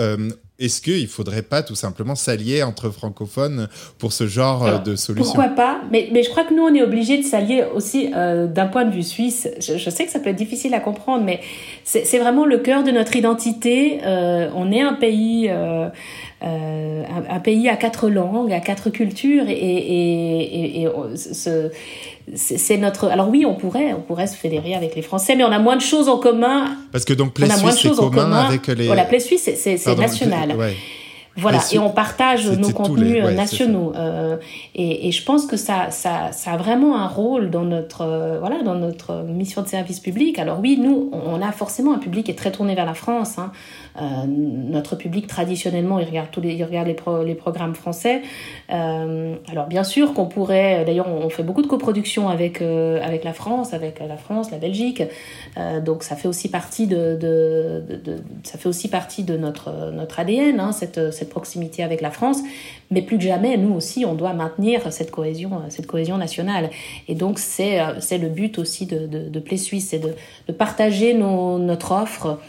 [0.59, 4.95] Est-ce qu'il ne faudrait pas tout simplement s'allier entre francophones pour ce genre Alors, de
[4.97, 5.33] solution?
[5.33, 5.81] Pourquoi pas?
[5.89, 8.83] Mais, mais, je crois que nous, on est obligé de s'allier aussi euh, d'un point
[8.83, 9.47] de vue suisse.
[9.59, 11.39] Je, je, sais que ça peut être difficile à comprendre, mais
[11.85, 13.99] c'est vraiment le cœur de notre identité.
[14.05, 15.47] Euh, on est un pays...
[15.49, 15.89] Euh,
[16.41, 20.87] euh, un, un, pays à quatre langues, à quatre cultures, et, et, et, et
[21.17, 21.69] ce,
[22.35, 23.07] c'est notre.
[23.07, 25.75] Alors oui, on pourrait, on pourrait se fédérer avec les Français, mais on a moins
[25.75, 26.77] de choses en commun.
[26.91, 28.87] Parce que donc Play Suisse, c'est commun, avec les.
[28.87, 30.55] Voilà, Play Suisse, c'est national.
[30.55, 30.75] Ouais.
[31.39, 33.93] Voilà, et on partage nos contenus euh, nationaux.
[33.95, 34.37] Euh,
[34.75, 38.39] et, et, je pense que ça, ça, ça a vraiment un rôle dans notre, euh,
[38.39, 40.39] voilà, dans notre mission de service public.
[40.39, 43.37] Alors oui, nous, on a forcément un public qui est très tourné vers la France.
[43.37, 43.51] Hein.
[44.01, 48.21] Euh, notre public, traditionnellement, il regarde, tous les, il regarde les, les programmes français.
[48.69, 53.73] Alors bien sûr qu'on pourrait, d'ailleurs on fait beaucoup de coproductions avec, avec la France,
[53.73, 55.03] avec la France, la Belgique,
[55.83, 60.19] donc ça fait aussi partie de, de, de, ça fait aussi partie de notre, notre
[60.19, 62.39] ADN, hein, cette, cette proximité avec la France,
[62.91, 66.69] mais plus que jamais, nous aussi, on doit maintenir cette cohésion, cette cohésion nationale.
[67.07, 70.15] Et donc c'est le but aussi de, de, de Play Suisse, c'est de,
[70.47, 72.39] de partager notre offre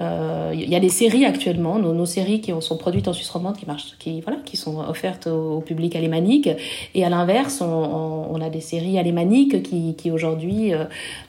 [0.00, 3.58] il euh, y a des séries actuellement, nos, séries qui sont produites en Suisse romande,
[3.58, 6.48] qui marchent, qui voilà, qui sont offertes au, public alémanique.
[6.94, 10.86] Et à l'inverse, on, a des séries alémaniques qui, qui aujourd'hui euh,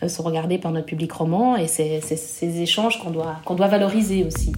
[0.08, 1.58] sont regardées par notre public roman.
[1.58, 4.54] Et c'est ces échanges qu'on doit qu'on doit valoriser aussi.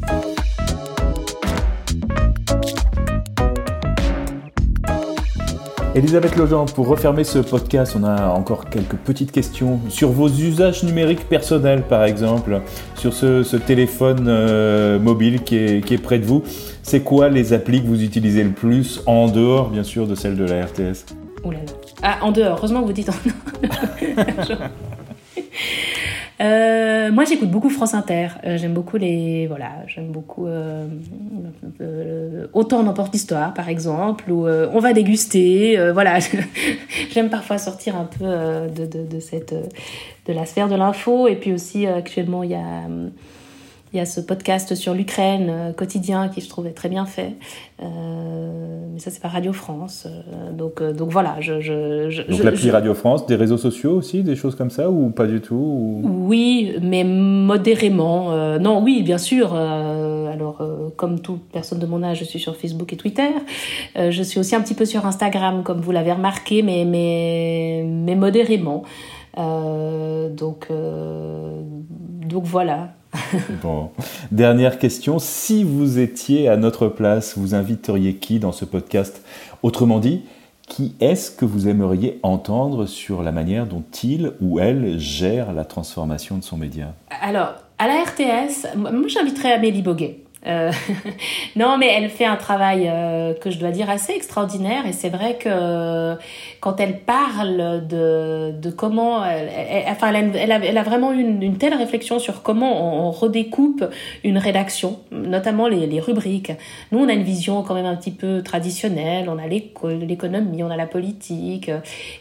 [5.96, 10.84] Elisabeth Legendre, pour refermer ce podcast, on a encore quelques petites questions sur vos usages
[10.84, 12.62] numériques personnels, par exemple,
[12.96, 16.44] sur ce, téléphone euh, mobile qui est, qui est, près de vous.
[16.82, 20.36] C'est quoi les applis que vous utilisez le plus, en dehors, bien sûr, de celle
[20.36, 21.06] de la RTS
[21.44, 21.60] là là.
[22.02, 24.60] Ah, en dehors, heureusement que vous dites en dehors.
[26.42, 28.30] Euh, moi, j'écoute beaucoup France Inter.
[28.46, 30.88] Euh, j'aime beaucoup les, voilà, j'aime beaucoup euh,
[32.54, 35.78] autant n'importe l'histoire, par exemple, ou on va déguster.
[35.92, 36.20] voilà,
[37.12, 41.28] j'aime parfois sortir un peu de, de, de, cette, de la sphère de l'info.
[41.28, 42.84] Et puis aussi, actuellement, il y a
[43.94, 47.36] il y a ce podcast sur l'Ukraine euh, quotidien qui je trouvais très bien fait.
[47.82, 50.08] Euh, mais ça, c'est pas Radio France.
[50.08, 51.36] Euh, donc, donc voilà.
[51.42, 55.12] Je, je, donc l'appli Radio France, des réseaux sociaux aussi, des choses comme ça ou
[55.12, 58.32] pas du tout Oui, mais modérément.
[58.58, 59.54] non, oui, bien sûr.
[59.54, 63.30] alors, comme toute personne de mon âge, je suis sur Facebook et Twitter.
[63.96, 68.16] je suis aussi un petit peu sur Instagram, comme vous l'avez remarqué, mais, mais, mais
[68.16, 68.84] modérément.
[69.38, 70.68] donc,
[72.28, 72.96] donc voilà.
[73.62, 73.92] bon.
[74.32, 75.20] Dernière question.
[75.20, 79.24] Si vous étiez à notre place, vous inviteriez qui dans ce podcast?
[79.62, 80.24] Autrement dit,
[80.68, 85.66] qui est-ce que vous aimeriez entendre sur la manière dont il ou elle gère la
[85.66, 86.94] transformation de son média?
[87.22, 90.23] Alors, à la RTS, moi j'inviterais Amélie Boguet.
[90.46, 90.72] Euh,
[91.56, 95.10] non, mais elle fait un travail euh, que je dois dire assez extraordinaire et c'est
[95.10, 96.16] vrai que
[96.60, 99.50] quand elle parle de, de comment, elle,
[99.88, 103.86] enfin, elle a, elle, a, vraiment une, une, telle réflexion sur comment on, redécoupe
[104.24, 106.52] une rédaction, notamment les, les, rubriques.
[106.92, 109.30] Nous, on a une vision quand même un petit peu traditionnelle.
[109.30, 111.70] On a l'économie, on a la politique,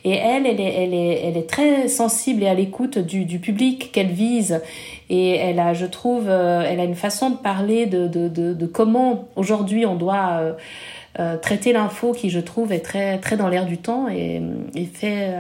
[0.04, 3.38] et elle, elle est, elle est, elle est très sensible et à l'écoute du, du
[3.38, 4.60] public qu'elle vise.
[5.10, 8.66] Et elle a, je trouve, euh, elle a une façon de parler de, de, de,
[8.66, 10.52] comment aujourd'hui on doit euh,
[11.18, 14.40] euh, traiter l'info qui, je trouve, est très, très dans l'air du temps et,
[14.74, 15.30] et fait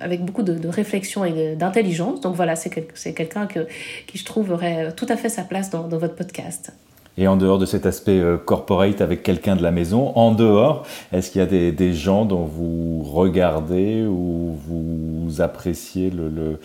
[0.00, 2.20] avec beaucoup de, réflexion et d'intelligence.
[2.20, 3.66] Donc voilà, c'est quel, quelqu'un que,
[4.06, 6.72] qui, je trouve, aurait tout à fait sa place dans, dans votre podcast.
[7.16, 11.30] Et en dehors de cet aspect corporate avec quelqu'un de la maison, en dehors, est-ce
[11.30, 16.58] qu'il y a des, des, gens dont vous regardez ou vous appréciez le, le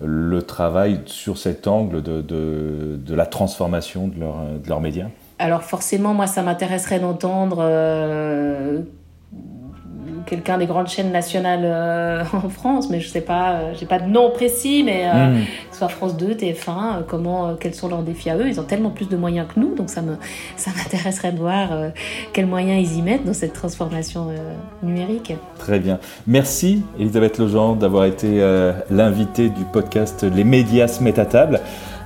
[0.00, 4.36] le travail sur cet angle de, la transformation de, leur,
[4.66, 8.82] leurs médias Alors forcément, moi, ça m'intéresserait d'entendre euh,
[10.26, 13.98] quelqu'un des grandes chaînes nationales euh, en France, mais je sais pas, euh, j'ai pas
[13.98, 15.34] de nom précis, mais euh, hmm.
[15.34, 18.64] que ce soit France 2, TF1, comment, quels sont leurs défis à eux Ils ont
[18.64, 20.16] tellement plus de moyens que nous, donc ça me,
[20.56, 21.68] ça m'intéresserait de voir
[22.32, 24.28] quels moyens ils y mettent dans cette transformation
[24.82, 25.32] numérique.
[25.58, 28.44] Très bien, merci Elisabeth Legendre d'avoir été
[28.90, 31.60] l'invitée du podcast Les médias se mettent à table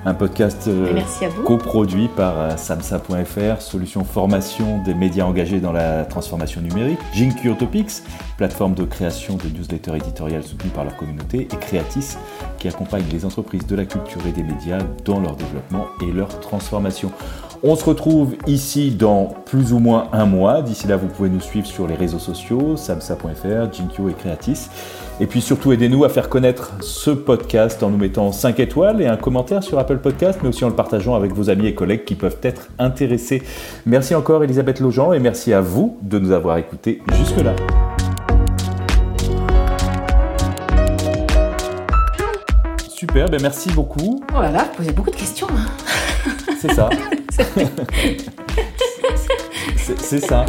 [0.04, 0.98] un podcast euh,
[1.44, 8.02] coproduit par euh, samsa.fr, solution formation des médias engagés dans la transformation numérique, Jinky Topics,
[8.38, 12.16] plateforme de création de newsletters éditoriales soutenue par leur communauté, et Creatis,
[12.58, 16.40] qui accompagne les entreprises de la culture et des médias dans leur développement et leur
[16.40, 17.12] transformation.
[17.62, 20.62] On se retrouve ici dans plus ou moins un mois.
[20.62, 24.70] D'ici là, vous pouvez nous suivre sur les réseaux sociaux, samsa.fr, Jinkyo et Creatis.
[25.22, 29.06] Et puis surtout, aidez-nous à faire connaître ce podcast en nous mettant 5 étoiles et
[29.06, 32.06] un commentaire sur Apple Podcast, mais aussi en le partageant avec vos amis et collègues
[32.06, 33.42] qui peuvent être intéressés.
[33.84, 37.54] Merci encore Elisabeth Logeant et merci à vous de nous avoir écoutés jusque-là.
[42.88, 44.22] Super, ben merci beaucoup.
[44.34, 45.48] Oh là là, vous posez beaucoup de questions.
[45.50, 45.66] Hein.
[46.58, 46.88] C'est ça.
[49.98, 50.46] C'est ça.